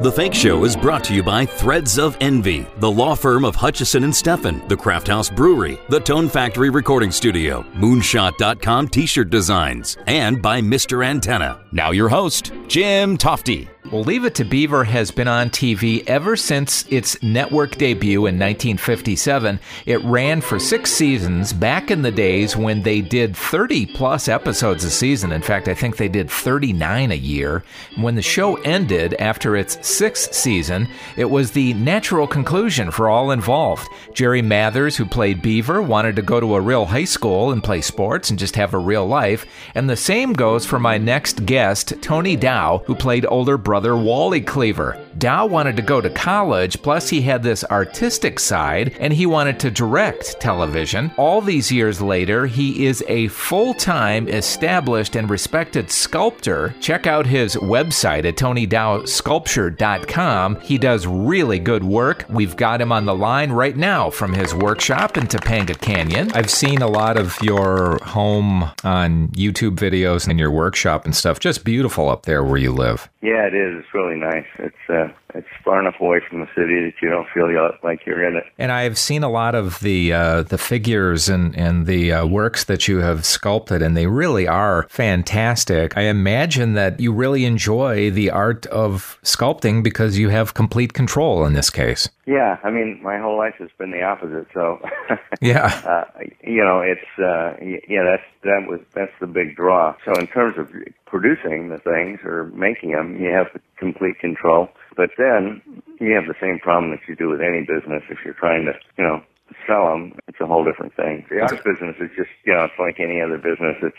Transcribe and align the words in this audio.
The 0.00 0.12
Fake 0.12 0.34
Show 0.34 0.64
is 0.64 0.76
brought 0.76 1.04
to 1.04 1.14
you 1.14 1.22
by 1.22 1.46
Threads 1.46 1.98
of 1.98 2.16
Envy, 2.20 2.66
the 2.78 2.90
law 2.90 3.14
firm 3.14 3.44
of 3.44 3.54
Hutchison 3.54 4.04
and 4.04 4.12
Steffen, 4.12 4.68
the 4.68 4.76
Craft 4.76 5.08
House 5.08 5.30
Brewery, 5.30 5.78
the 5.88 6.00
Tone 6.00 6.28
Factory 6.28 6.68
Recording 6.68 7.10
Studio, 7.10 7.64
Moonshot.com 7.74 8.88
T-shirt 8.88 9.30
designs, 9.30 9.96
and 10.06 10.42
by 10.42 10.60
Mr. 10.60 11.04
Antenna. 11.06 11.64
Now 11.72 11.92
your 11.92 12.08
host, 12.08 12.52
Jim 12.66 13.16
Tofte. 13.16 13.73
Well, 13.94 14.02
Leave 14.02 14.24
It 14.24 14.34
to 14.34 14.44
Beaver 14.44 14.82
has 14.82 15.12
been 15.12 15.28
on 15.28 15.50
TV 15.50 16.02
ever 16.08 16.34
since 16.34 16.84
its 16.90 17.22
network 17.22 17.76
debut 17.76 18.26
in 18.26 18.34
1957. 18.34 19.60
It 19.86 20.02
ran 20.02 20.40
for 20.40 20.58
six 20.58 20.90
seasons 20.90 21.52
back 21.52 21.92
in 21.92 22.02
the 22.02 22.10
days 22.10 22.56
when 22.56 22.82
they 22.82 23.00
did 23.00 23.36
30 23.36 23.86
plus 23.86 24.26
episodes 24.26 24.82
a 24.82 24.90
season. 24.90 25.30
In 25.30 25.42
fact, 25.42 25.68
I 25.68 25.74
think 25.74 25.96
they 25.96 26.08
did 26.08 26.28
39 26.28 27.12
a 27.12 27.14
year. 27.14 27.62
When 27.94 28.16
the 28.16 28.20
show 28.20 28.56
ended 28.62 29.14
after 29.20 29.54
its 29.54 29.78
sixth 29.86 30.34
season, 30.34 30.88
it 31.16 31.30
was 31.30 31.52
the 31.52 31.74
natural 31.74 32.26
conclusion 32.26 32.90
for 32.90 33.08
all 33.08 33.30
involved. 33.30 33.88
Jerry 34.12 34.42
Mathers, 34.42 34.96
who 34.96 35.06
played 35.06 35.40
Beaver, 35.40 35.80
wanted 35.80 36.16
to 36.16 36.22
go 36.22 36.40
to 36.40 36.56
a 36.56 36.60
real 36.60 36.86
high 36.86 37.04
school 37.04 37.52
and 37.52 37.62
play 37.62 37.80
sports 37.80 38.28
and 38.28 38.40
just 38.40 38.56
have 38.56 38.74
a 38.74 38.78
real 38.78 39.06
life. 39.06 39.46
And 39.72 39.88
the 39.88 39.94
same 39.94 40.32
goes 40.32 40.66
for 40.66 40.80
my 40.80 40.98
next 40.98 41.46
guest, 41.46 41.92
Tony 42.02 42.34
Dow, 42.34 42.82
who 42.86 42.96
played 42.96 43.24
older 43.26 43.56
brother 43.56 43.83
brother 43.84 44.02
Wally 44.02 44.40
Cleaver. 44.40 45.03
Dow 45.18 45.46
wanted 45.46 45.76
to 45.76 45.82
go 45.82 46.00
to 46.00 46.10
college, 46.10 46.82
plus 46.82 47.08
he 47.08 47.22
had 47.22 47.42
this 47.42 47.64
artistic 47.64 48.38
side, 48.40 48.96
and 48.98 49.12
he 49.12 49.26
wanted 49.26 49.60
to 49.60 49.70
direct 49.70 50.40
television. 50.40 51.12
All 51.16 51.40
these 51.40 51.70
years 51.72 52.02
later, 52.02 52.46
he 52.46 52.86
is 52.86 53.04
a 53.08 53.28
full 53.28 53.74
time, 53.74 54.28
established, 54.28 55.16
and 55.16 55.28
respected 55.30 55.90
sculptor. 55.90 56.74
Check 56.80 57.06
out 57.06 57.26
his 57.26 57.56
website 57.56 58.24
at 58.24 58.36
TonyDowSculpture.com. 58.36 60.60
He 60.60 60.78
does 60.78 61.06
really 61.06 61.58
good 61.58 61.84
work. 61.84 62.24
We've 62.28 62.56
got 62.56 62.80
him 62.80 62.92
on 62.92 63.04
the 63.04 63.14
line 63.14 63.52
right 63.52 63.76
now 63.76 64.10
from 64.10 64.32
his 64.32 64.54
workshop 64.54 65.16
in 65.16 65.26
Topanga 65.26 65.80
Canyon. 65.80 66.32
I've 66.32 66.50
seen 66.50 66.82
a 66.82 66.88
lot 66.88 67.16
of 67.16 67.36
your 67.42 67.98
home 68.04 68.64
on 68.82 69.28
YouTube 69.28 69.76
videos 69.76 70.28
and 70.28 70.38
your 70.38 70.50
workshop 70.50 71.04
and 71.04 71.14
stuff. 71.14 71.40
Just 71.40 71.64
beautiful 71.64 72.08
up 72.08 72.26
there 72.26 72.42
where 72.42 72.58
you 72.58 72.72
live. 72.72 73.08
Yeah, 73.22 73.46
it 73.46 73.54
is. 73.54 73.76
It's 73.78 73.94
really 73.94 74.16
nice. 74.16 74.46
It's 74.58 74.74
uh, 74.88 75.03
uh, 75.04 75.23
it's 75.34 75.48
far 75.64 75.80
enough 75.80 75.96
away 76.00 76.20
from 76.28 76.40
the 76.40 76.46
city 76.54 76.84
that 76.84 76.94
you 77.02 77.10
don't 77.10 77.26
feel 77.34 77.48
like 77.82 78.06
you're 78.06 78.26
in 78.26 78.36
it. 78.36 78.44
And 78.58 78.70
I've 78.70 78.98
seen 78.98 79.22
a 79.22 79.28
lot 79.28 79.54
of 79.54 79.80
the 79.80 80.12
uh, 80.12 80.42
the 80.42 80.58
figures 80.58 81.28
and 81.28 81.56
and 81.56 81.86
the 81.86 82.12
uh, 82.12 82.26
works 82.26 82.64
that 82.64 82.88
you 82.88 82.98
have 82.98 83.24
sculpted, 83.24 83.82
and 83.82 83.96
they 83.96 84.06
really 84.06 84.46
are 84.46 84.86
fantastic. 84.88 85.96
I 85.96 86.02
imagine 86.02 86.74
that 86.74 87.00
you 87.00 87.12
really 87.12 87.44
enjoy 87.44 88.10
the 88.10 88.30
art 88.30 88.66
of 88.66 89.18
sculpting 89.22 89.82
because 89.82 90.18
you 90.18 90.28
have 90.28 90.54
complete 90.54 90.92
control 90.92 91.44
in 91.44 91.52
this 91.54 91.70
case. 91.70 92.08
Yeah, 92.26 92.58
I 92.64 92.70
mean, 92.70 93.00
my 93.02 93.18
whole 93.18 93.36
life 93.36 93.54
has 93.58 93.68
been 93.76 93.90
the 93.90 94.02
opposite. 94.02 94.46
So, 94.54 94.80
yeah, 95.42 95.82
uh, 95.84 96.22
you 96.42 96.64
know, 96.64 96.80
it's 96.80 97.18
uh, 97.18 97.54
yeah, 97.88 98.02
that's 98.02 98.22
that 98.44 98.66
was 98.68 98.80
that's 98.94 99.12
the 99.20 99.26
big 99.26 99.56
draw. 99.56 99.94
So, 100.04 100.14
in 100.14 100.26
terms 100.28 100.56
of 100.56 100.72
producing 101.06 101.68
the 101.68 101.78
things 101.78 102.20
or 102.24 102.44
making 102.54 102.92
them, 102.92 103.20
you 103.20 103.30
have 103.30 103.48
complete 103.76 104.18
control. 104.20 104.68
But 104.96 105.10
then 105.24 105.62
you 106.00 106.12
have 106.14 106.28
the 106.28 106.36
same 106.40 106.58
problem 106.60 106.92
that 106.92 107.08
you 107.08 107.16
do 107.16 107.30
with 107.30 107.40
any 107.40 107.64
business. 107.64 108.04
If 108.10 108.18
you're 108.24 108.36
trying 108.36 108.66
to, 108.66 108.74
you 108.98 109.04
know, 109.04 109.22
sell 109.66 109.88
them, 109.88 110.12
it's 110.28 110.40
a 110.40 110.46
whole 110.46 110.64
different 110.64 110.94
thing. 110.94 111.24
The 111.30 111.40
art 111.40 111.64
business 111.64 111.96
is 112.00 112.10
just, 112.16 112.30
you 112.44 112.52
know, 112.52 112.64
it's 112.64 112.78
like 112.78 113.00
any 113.00 113.20
other 113.20 113.38
business. 113.38 113.76
It's 113.82 113.96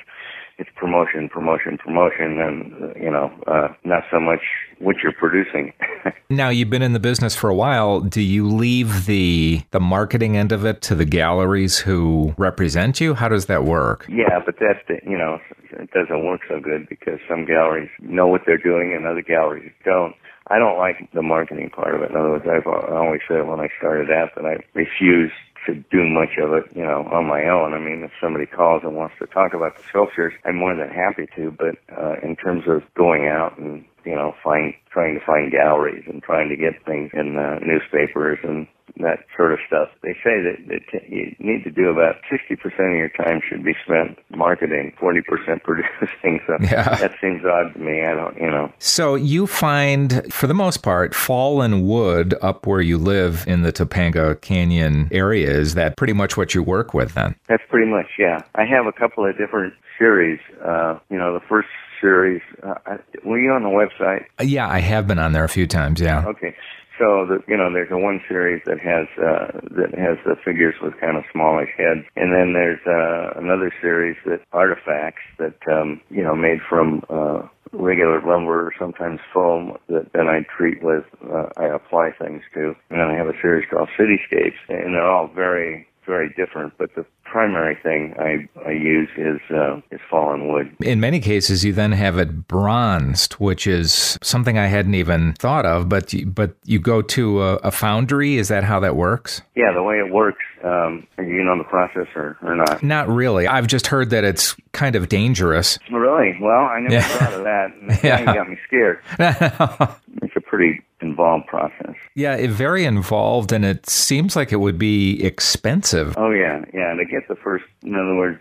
it's 0.58 0.70
promotion, 0.78 1.28
promotion, 1.28 1.78
promotion, 1.78 2.40
and 2.40 2.96
you 2.96 3.12
know, 3.12 3.30
uh, 3.46 3.68
not 3.84 4.04
so 4.10 4.20
much 4.20 4.40
what 4.80 4.96
you're 5.04 5.14
producing. 5.14 5.74
now 6.30 6.50
you've 6.50 6.70
been 6.70 6.82
in 6.82 6.94
the 6.94 7.00
business 7.00 7.36
for 7.36 7.50
a 7.50 7.56
while. 7.56 8.00
Do 8.00 8.22
you 8.22 8.48
leave 8.48 9.06
the 9.06 9.64
the 9.72 9.82
marketing 9.82 10.38
end 10.38 10.52
of 10.52 10.64
it 10.66 10.82
to 10.84 10.96
the 10.96 11.06
galleries 11.06 11.80
who 11.80 12.34
represent 12.38 13.02
you? 13.02 13.16
How 13.16 13.28
does 13.28 13.48
that 13.48 13.66
work? 13.66 14.06
Yeah, 14.08 14.40
but 14.46 14.56
that's 14.60 14.80
you 15.06 15.18
know, 15.18 15.40
it 15.72 15.92
doesn't 15.92 16.26
work 16.26 16.42
so 16.48 16.60
good 16.62 16.88
because 16.88 17.20
some 17.28 17.46
galleries 17.46 17.90
know 18.00 18.28
what 18.28 18.42
they're 18.46 18.58
doing 18.58 18.94
and 18.96 19.06
other 19.06 19.22
galleries 19.22 19.72
don't. 19.84 20.16
I 20.48 20.60
don't 20.60 20.78
like 20.78 21.10
the 21.14 21.24
marketing 21.24 21.72
part 21.72 21.96
of 21.96 22.02
it. 22.02 22.12
In 22.12 22.18
other 22.18 22.32
words, 22.32 22.46
I've 22.48 22.68
always 22.68 23.22
said 23.28 23.48
when 23.48 23.60
I 23.60 23.70
started 23.78 24.12
out 24.12 24.36
that 24.36 24.46
I 24.46 24.58
refuse 24.74 25.32
to 25.66 25.74
do 25.74 26.04
much 26.04 26.38
of 26.38 26.54
it, 26.54 26.66
you 26.76 26.84
know, 26.84 27.10
on 27.12 27.26
my 27.26 27.48
own. 27.48 27.74
I 27.74 27.80
mean, 27.80 28.04
if 28.04 28.12
somebody 28.22 28.46
calls 28.46 28.84
and 28.84 28.96
wants 28.96 29.16
to 29.20 29.26
talk 29.26 29.54
about 29.54 29.76
the 29.76 29.84
sculptures, 29.90 30.34
I'm 30.46 30.58
more 30.58 30.76
than 30.76 30.90
happy 30.90 31.28
to. 31.36 31.50
But 31.50 31.76
uh, 31.92 32.16
in 32.22 32.36
terms 32.36 32.66
of 32.68 32.84
going 32.94 33.28
out 33.28 33.58
and 33.58 33.84
you 34.06 34.16
know, 34.16 34.36
find 34.44 34.74
trying 34.92 35.20
to 35.20 35.26
find 35.26 35.52
galleries 35.52 36.06
and 36.08 36.22
trying 36.22 36.50
to 36.50 36.56
get 36.56 36.86
things 36.86 37.12
in 37.14 37.38
uh, 37.38 37.60
newspapers 37.60 38.40
and 38.44 38.68
that 38.98 39.20
sort 39.36 39.54
of 39.54 39.60
stuff. 39.68 39.90
They 40.02 40.14
say 40.24 40.42
that, 40.42 40.58
that 40.68 41.10
you 41.10 41.36
need 41.40 41.64
to 41.64 41.72
do 41.72 41.90
about 41.90 42.16
60% 42.32 42.64
of 42.64 42.98
your 42.98 43.10
time 43.10 43.42
should 43.48 43.64
be 43.64 43.74
spent 43.84 44.18
marketing, 44.36 44.94
40% 45.02 45.24
producing. 45.64 46.40
So 46.48 46.58
yeah. 46.62 46.96
that 46.96 47.14
seems 47.22 47.44
odd 47.46 47.74
to 47.74 47.80
me. 47.80 48.04
I 48.04 48.14
don't, 48.14 48.38
you 48.38 48.50
know. 48.50 48.72
So 48.80 49.16
you 49.16 49.48
find, 49.48 50.32
for 50.34 50.48
the 50.48 50.54
most 50.54 50.78
part, 50.78 51.14
fallen 51.14 51.88
wood 51.88 52.36
up 52.42 52.66
where 52.66 52.82
you 52.82 52.98
live 52.98 53.44
in 53.48 53.64
the 53.64 53.74
Topanga 53.74 54.40
Canyon 54.42 55.10
area. 55.12 55.52
Is 55.52 55.76
that 55.76 55.98
pretty 55.98 56.14
much 56.14 56.38
what 56.38 56.56
you 56.56 56.64
work 56.64 56.94
with 56.94 57.14
then? 57.14 57.36
That's 57.48 57.64
pretty 57.70 57.90
much, 57.90 58.08
yeah. 58.18 58.42
I 58.56 58.66
have 58.66 58.86
a 58.86 58.94
couple 58.94 59.28
of 59.28 59.38
different 59.38 59.74
series. 59.98 60.40
Uh, 60.64 61.00
you 61.10 61.18
know, 61.18 61.34
the 61.34 61.46
first 61.48 61.68
series. 62.02 62.42
Uh, 62.64 62.98
were 63.24 63.40
you 63.40 63.52
on 63.52 63.64
the 63.64 63.70
website? 63.70 64.26
Uh, 64.40 64.44
yeah, 64.44 64.68
I 64.70 64.80
have 64.80 65.08
been 65.08 65.20
on 65.20 65.32
there 65.32 65.44
a 65.44 65.50
few 65.50 65.68
times. 65.68 66.00
Yeah. 66.02 66.26
Okay. 66.26 66.56
So 66.98 67.26
the, 67.28 67.44
you 67.48 67.58
know, 67.58 67.72
there's 67.72 67.92
a 67.92 67.98
one 67.98 68.22
series 68.28 68.62
that 68.66 68.80
has 68.80 69.08
uh, 69.20 69.60
that 69.76 69.98
has 69.98 70.18
the 70.26 70.36
figures 70.46 70.76
with 70.82 70.94
kind 71.00 71.18
of 71.18 71.24
smallish 71.32 71.70
heads, 71.78 72.06
and 72.16 72.32
then 72.32 72.54
there's 72.54 72.80
uh, 72.88 73.40
another 73.40 73.72
series 73.82 74.16
that 74.26 74.42
artifacts 74.54 75.24
that 75.38 75.56
um, 75.72 76.02
you 76.10 76.24
know 76.24 76.36
made 76.36 76.60
from 76.70 77.04
uh, 77.10 77.42
regular 77.74 78.22
lumber 78.22 78.68
or 78.68 78.74
sometimes 78.80 79.20
foam 79.34 79.78
that 79.90 80.08
then 80.14 80.28
I 80.28 80.46
treat 80.56 80.82
with 80.82 81.04
uh, 81.30 81.48
I 81.58 81.66
apply 81.66 82.12
things 82.18 82.44
to, 82.54 82.76
and 82.90 83.00
then 83.00 83.08
I 83.08 83.16
have 83.16 83.28
a 83.28 83.42
series 83.42 83.68
called 83.70 83.90
Cityscapes, 84.00 84.60
and 84.70 84.96
they're 84.96 85.10
all 85.10 85.28
very 85.28 85.88
very 86.06 86.30
different, 86.36 86.74
but 86.78 86.94
the 86.96 87.06
primary 87.24 87.76
thing 87.76 88.14
I, 88.18 88.48
I 88.66 88.72
use 88.72 89.10
is 89.18 89.40
uh, 89.52 89.82
is 89.92 90.00
fallen 90.10 90.48
wood. 90.48 90.76
In 90.80 91.00
many 91.00 91.20
cases, 91.20 91.66
you 91.66 91.74
then 91.74 91.92
have 91.92 92.18
it 92.18 92.48
bronzed, 92.48 93.34
which 93.34 93.68
is 93.68 94.18
something 94.22 94.58
I 94.58 94.68
hadn't 94.68 94.96
even 94.96 95.34
thought 95.34 95.66
of. 95.66 95.90
But 95.90 96.14
you, 96.14 96.26
but 96.26 96.56
you 96.64 96.80
go 96.80 97.02
to 97.02 97.42
a, 97.42 97.56
a 97.56 97.72
foundry. 97.72 98.38
Is 98.38 98.48
that 98.48 98.64
how 98.64 98.80
that 98.80 98.96
works? 98.96 99.42
Yeah, 99.56 99.74
the 99.74 99.84
way 99.84 99.96
it 99.96 100.14
works. 100.14 100.44
Um, 100.64 101.06
you 101.20 101.44
know 101.44 101.58
the 101.58 101.64
process 101.66 102.08
or, 102.16 102.38
or 102.42 102.56
not? 102.56 102.82
Not 102.82 103.08
really. 103.10 103.48
I've 103.48 103.68
just 103.68 103.88
heard 103.88 104.12
that 104.12 104.24
it's 104.24 104.56
kind 104.72 104.96
of 104.96 105.10
dangerous. 105.10 105.78
Really? 105.92 106.38
Well, 106.42 106.66
I 106.66 106.80
never 106.80 106.96
yeah. 106.96 107.02
thought 107.02 107.34
of 107.34 107.44
that. 107.44 108.00
yeah. 108.04 108.20
you 108.20 108.26
got 108.26 108.50
me 108.50 108.58
scared. 108.66 109.00
it's 110.22 110.36
a 110.36 110.42
pretty 110.42 110.82
involved 111.02 111.48
process. 111.48 111.96
Yeah, 112.16 112.36
it, 112.36 112.50
very 112.50 112.86
involved, 112.86 113.52
and 113.52 113.66
it 113.66 113.90
seems 113.90 114.38
like 114.38 114.54
it 114.54 114.58
would 114.58 114.80
be 114.80 115.22
expensive. 115.22 116.16
Oh 116.18 116.32
yeah, 116.32 116.64
yeah. 116.74 116.96
To 116.96 117.04
get 117.04 117.28
the 117.28 117.36
first, 117.36 117.66
in 117.84 117.94
other 117.94 118.16
words, 118.16 118.40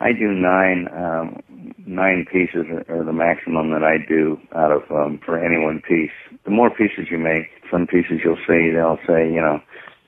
I 0.00 0.10
do 0.10 0.34
nine 0.34 0.88
um, 0.90 1.40
nine 1.86 2.26
pieces 2.30 2.66
are 2.88 3.04
the 3.04 3.12
maximum 3.12 3.70
that 3.70 3.84
I 3.84 3.98
do 4.08 4.36
out 4.54 4.72
of 4.72 4.82
um, 4.90 5.20
for 5.24 5.38
any 5.38 5.62
one 5.62 5.80
piece. 5.86 6.10
The 6.44 6.50
more 6.50 6.70
pieces 6.70 7.06
you 7.08 7.18
make, 7.18 7.46
some 7.70 7.86
pieces 7.86 8.18
you'll 8.24 8.42
see 8.48 8.74
they'll 8.74 8.98
say 9.06 9.30
you 9.30 9.40
know 9.40 9.60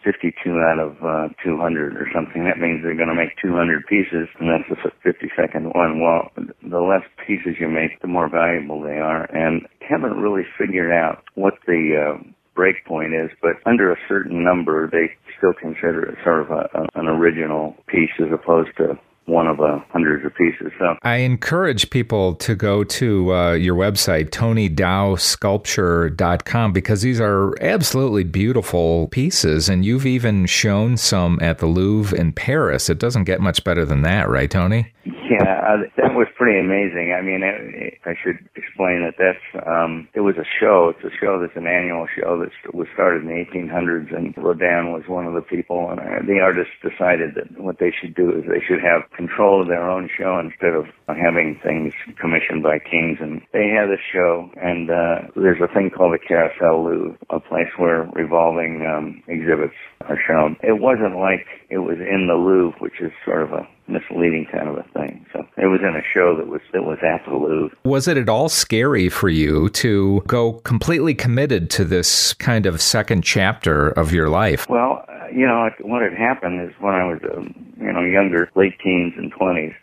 52 0.03 0.35
out 0.59 0.79
of 0.79 0.97
uh, 1.03 1.29
200 1.43 1.97
or 1.97 2.09
something. 2.15 2.45
That 2.45 2.59
means 2.59 2.83
they're 2.83 2.95
going 2.95 3.09
to 3.09 3.15
make 3.15 3.39
200 3.43 3.87
pieces, 3.87 4.29
and 4.39 4.51
that's 4.51 4.71
the 4.71 4.91
52nd 5.03 5.75
one. 5.75 6.01
Well, 6.01 6.31
the 6.63 6.81
less 6.81 7.03
pieces 7.27 7.59
you 7.59 7.69
make, 7.69 8.01
the 8.03 8.07
more 8.07 8.29
valuable 8.29 8.81
they 8.81 8.99
are, 8.99 9.25
and 9.35 9.67
haven't 9.81 10.19
really 10.19 10.47
figured 10.59 10.93
out 10.93 11.25
what 11.35 11.55
the 11.67 12.15
uh, 12.15 12.23
break 12.57 12.85
point 12.85 13.15
is, 13.15 13.31
but 13.41 13.53
under 13.67 13.93
a 13.93 13.97
certain 14.09 14.43
number, 14.43 14.91
they 14.91 15.13
still 15.39 15.53
consider 15.53 16.03
it 16.03 16.19
sort 16.25 16.41
of 16.41 16.51
a, 16.51 16.69
a, 16.75 16.89
an 16.99 17.07
original 17.07 17.77
piece 17.87 18.11
as 18.19 18.33
opposed 18.33 18.77
to 18.79 18.99
one 19.27 19.47
of 19.47 19.61
a 19.61 19.85
hundreds 19.91 20.25
of 20.25 20.35
pieces. 20.35 20.73
So 20.79 20.97
I 21.03 21.17
encourage 21.17 21.91
people 21.91 22.37
to 22.37 22.55
go 22.55 22.85
to 22.85 23.35
uh, 23.35 23.53
your 23.53 23.75
website, 23.75 24.31
TonyDowSculpture.com, 24.31 26.73
because 26.73 27.03
these 27.03 27.21
are 27.21 27.53
absolutely 27.61 28.25
beautiful 28.25 29.09
pieces. 29.09 29.69
And 29.69 29.85
you've 29.85 30.07
even 30.07 30.47
shown 30.47 30.97
some 30.97 31.39
at 31.43 31.59
the 31.59 31.67
Louvre 31.67 32.19
in 32.19 32.33
Paris. 32.33 32.89
It 32.89 32.99
doesn't 32.99 33.25
get 33.25 33.41
much 33.41 33.63
better 33.65 33.85
than 33.85 34.01
that, 34.03 34.29
right, 34.29 34.51
Tony? 34.51 34.93
Yeah, 35.07 35.63
uh, 35.63 35.87
that 36.03 36.19
was 36.19 36.27
pretty 36.35 36.59
amazing. 36.59 37.15
I 37.15 37.23
mean, 37.23 37.47
it, 37.47 37.55
it, 37.79 37.95
I 38.03 38.19
should 38.19 38.43
explain 38.59 39.07
that 39.07 39.15
that's 39.15 39.47
um, 39.63 40.09
it 40.19 40.27
was 40.27 40.35
a 40.35 40.49
show. 40.59 40.91
It's 40.91 41.07
a 41.07 41.15
show 41.15 41.39
that's 41.39 41.55
an 41.55 41.71
annual 41.71 42.11
show 42.11 42.43
that 42.43 42.51
was 42.75 42.91
started 42.91 43.23
in 43.23 43.31
the 43.31 43.39
1800s, 43.39 44.11
and 44.11 44.35
Rodin 44.35 44.91
was 44.91 45.07
one 45.07 45.27
of 45.27 45.35
the 45.39 45.47
people. 45.47 45.95
And 45.95 46.01
uh, 46.03 46.27
the 46.27 46.43
artists 46.43 46.75
decided 46.83 47.39
that 47.39 47.55
what 47.55 47.79
they 47.79 47.95
should 47.95 48.19
do 48.19 48.35
is 48.35 48.51
they 48.51 48.63
should 48.67 48.83
have 48.83 49.07
control 49.15 49.63
of 49.63 49.71
their 49.71 49.87
own 49.87 50.11
show 50.11 50.43
instead 50.43 50.75
of 50.75 50.91
having 51.07 51.55
things 51.63 51.95
commissioned 52.19 52.67
by 52.67 52.83
kings. 52.83 53.23
And 53.23 53.47
they 53.55 53.71
had 53.71 53.87
a 53.87 54.03
show, 54.11 54.51
and 54.59 54.91
uh, 54.91 55.31
there's 55.39 55.63
a 55.63 55.71
thing 55.71 55.95
called 55.95 56.19
the 56.19 56.27
Carousel 56.27 56.83
Louvre, 56.83 57.15
a 57.31 57.39
place 57.39 57.71
where 57.79 58.11
revolving 58.11 58.83
um, 58.83 59.23
exhibits 59.31 59.79
are 60.11 60.19
shown. 60.19 60.59
It 60.67 60.83
wasn't 60.83 61.15
like 61.15 61.47
it 61.71 61.87
was 61.87 62.03
in 62.03 62.27
the 62.27 62.35
Louvre, 62.35 62.83
which 62.83 62.99
is 62.99 63.15
sort 63.23 63.47
of 63.47 63.55
a 63.55 63.69
misleading 63.89 64.47
kind 64.51 64.69
of 64.69 64.77
a 64.77 64.83
thing. 64.95 65.25
So 65.33 65.47
it 65.57 65.67
was 65.67 65.81
in 65.81 65.95
a 65.97 66.03
show 66.13 66.37
that 66.37 66.47
was 66.47 66.61
that 66.73 66.85
was 66.85 66.99
at 67.03 67.25
the 67.25 67.37
Louvre. 67.37 67.77
Was 67.85 68.09
it 68.09 68.17
at 68.17 68.29
all 68.29 68.49
scary 68.49 69.09
for 69.09 69.29
you 69.29 69.69
to 69.71 70.23
go 70.27 70.55
completely 70.65 71.15
committed 71.15 71.71
to 71.71 71.85
this 71.85 72.35
kind 72.35 72.67
of 72.67 72.81
second 72.81 73.23
chapter 73.23 73.89
of 73.89 74.13
your 74.13 74.29
life? 74.29 74.69
Well, 74.69 75.05
you 75.33 75.47
know, 75.47 75.69
what 75.81 76.03
had 76.03 76.15
happened 76.15 76.69
is 76.69 76.75
when 76.81 76.95
I 76.95 77.05
was, 77.05 77.21
um, 77.35 77.55
you 77.81 77.93
know, 77.93 78.03
younger, 78.03 78.51
late 78.55 78.79
teens 78.83 79.15
and 79.17 79.33
twenties, 79.33 79.75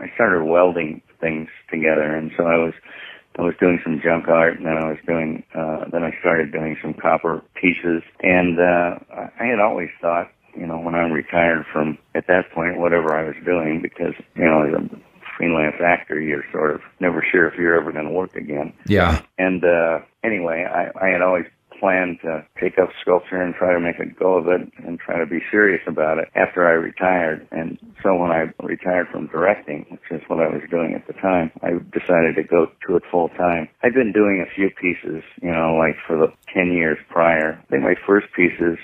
I 0.00 0.10
started 0.14 0.44
welding 0.44 1.02
things 1.20 1.48
together, 1.70 2.14
and 2.16 2.30
so 2.36 2.44
I 2.44 2.56
was. 2.56 2.74
I 3.38 3.40
was 3.40 3.54
doing 3.58 3.80
some 3.82 3.98
junk 4.04 4.28
art, 4.28 4.58
and 4.58 4.66
then 4.66 4.76
I 4.76 4.88
was 4.88 4.98
doing. 5.06 5.42
Uh, 5.54 5.86
then 5.90 6.02
I 6.02 6.10
started 6.20 6.52
doing 6.52 6.76
some 6.82 6.92
copper 6.92 7.42
pieces, 7.54 8.02
and 8.20 8.60
uh, 8.60 8.98
I 9.40 9.46
had 9.46 9.58
always 9.58 9.88
thought 10.02 10.30
you 10.54 10.66
know, 10.66 10.78
when 10.78 10.94
I'm 10.94 11.12
retired 11.12 11.64
from, 11.72 11.98
at 12.14 12.26
that 12.26 12.50
point, 12.52 12.78
whatever 12.78 13.14
I 13.14 13.24
was 13.24 13.36
doing, 13.44 13.80
because, 13.82 14.14
you 14.34 14.44
know, 14.44 14.62
as 14.62 14.74
a 14.74 15.00
freelance 15.36 15.76
actor, 15.84 16.20
you're 16.20 16.44
sort 16.52 16.74
of 16.74 16.80
never 17.00 17.24
sure 17.30 17.48
if 17.48 17.54
you're 17.58 17.78
ever 17.80 17.92
going 17.92 18.06
to 18.06 18.12
work 18.12 18.36
again. 18.36 18.72
Yeah. 18.86 19.22
And, 19.38 19.64
uh, 19.64 20.00
anyway, 20.22 20.66
I, 20.68 20.90
I 21.04 21.08
had 21.08 21.22
always 21.22 21.46
planned 21.82 22.20
to 22.22 22.46
take 22.60 22.78
up 22.78 22.90
sculpture 23.00 23.42
and 23.42 23.54
try 23.54 23.72
to 23.72 23.80
make 23.80 23.98
a 23.98 24.06
go 24.06 24.38
of 24.38 24.46
it 24.46 24.60
and 24.86 25.00
try 25.00 25.18
to 25.18 25.26
be 25.26 25.40
serious 25.50 25.82
about 25.88 26.18
it 26.18 26.28
after 26.36 26.64
I 26.66 26.72
retired. 26.72 27.46
And 27.50 27.76
so 28.02 28.14
when 28.14 28.30
I 28.30 28.52
retired 28.62 29.08
from 29.10 29.26
directing, 29.26 29.86
which 29.90 30.06
is 30.12 30.22
what 30.28 30.38
I 30.38 30.48
was 30.48 30.62
doing 30.70 30.94
at 30.94 31.08
the 31.08 31.12
time, 31.14 31.50
I 31.60 31.70
decided 31.90 32.36
to 32.36 32.44
go 32.44 32.66
to 32.86 32.96
it 32.96 33.02
full 33.10 33.30
time. 33.30 33.68
I'd 33.82 33.94
been 33.94 34.12
doing 34.12 34.40
a 34.46 34.54
few 34.54 34.70
pieces, 34.70 35.24
you 35.42 35.50
know, 35.50 35.74
like 35.74 35.96
for 36.06 36.16
the 36.16 36.32
10 36.54 36.72
years 36.72 36.98
prior. 37.10 37.58
I 37.60 37.66
think 37.66 37.82
my 37.82 37.96
first 38.06 38.28
pieces 38.36 38.78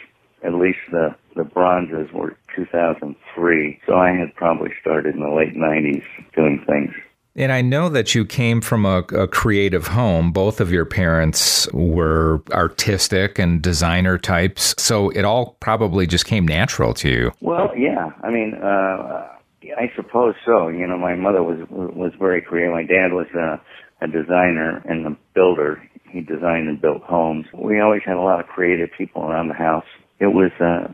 at 0.44 0.54
least 0.54 0.78
the 0.90 1.14
the 1.36 1.44
bronzes 1.44 2.12
were 2.12 2.36
2003. 2.56 3.80
So 3.86 3.94
I 3.94 4.10
had 4.10 4.34
probably 4.34 4.70
started 4.80 5.14
in 5.14 5.20
the 5.20 5.30
late 5.30 5.54
90s 5.54 6.02
doing 6.34 6.64
things. 6.66 6.92
And 7.36 7.52
I 7.52 7.62
know 7.62 7.88
that 7.88 8.16
you 8.16 8.24
came 8.24 8.60
from 8.60 8.84
a, 8.84 8.98
a, 9.14 9.28
creative 9.28 9.86
home. 9.86 10.32
Both 10.32 10.60
of 10.60 10.72
your 10.72 10.84
parents 10.84 11.70
were 11.72 12.42
artistic 12.50 13.38
and 13.38 13.62
designer 13.62 14.18
types. 14.18 14.74
So 14.76 15.10
it 15.10 15.24
all 15.24 15.56
probably 15.60 16.08
just 16.08 16.26
came 16.26 16.48
natural 16.48 16.92
to 16.94 17.08
you. 17.08 17.32
Well, 17.40 17.70
yeah. 17.76 18.10
I 18.24 18.30
mean, 18.30 18.54
uh, 18.54 19.28
I 19.76 19.92
suppose 19.94 20.34
so. 20.44 20.66
You 20.66 20.88
know, 20.88 20.98
my 20.98 21.14
mother 21.14 21.44
was 21.44 21.60
was 21.70 22.12
very 22.18 22.42
creative. 22.42 22.72
My 22.72 22.82
dad 22.82 23.12
was 23.12 23.28
a, 23.34 23.60
a 24.04 24.08
designer 24.08 24.82
and 24.84 25.06
a 25.06 25.16
builder. 25.34 25.80
He 26.10 26.20
designed 26.20 26.68
and 26.68 26.80
built 26.80 27.02
homes. 27.02 27.46
We 27.54 27.80
always 27.80 28.02
had 28.04 28.16
a 28.16 28.20
lot 28.20 28.40
of 28.40 28.46
creative 28.46 28.90
people 28.98 29.22
around 29.22 29.46
the 29.46 29.54
house 29.54 29.86
it 30.20 30.28
was 30.28 30.50
uh, 30.60 30.92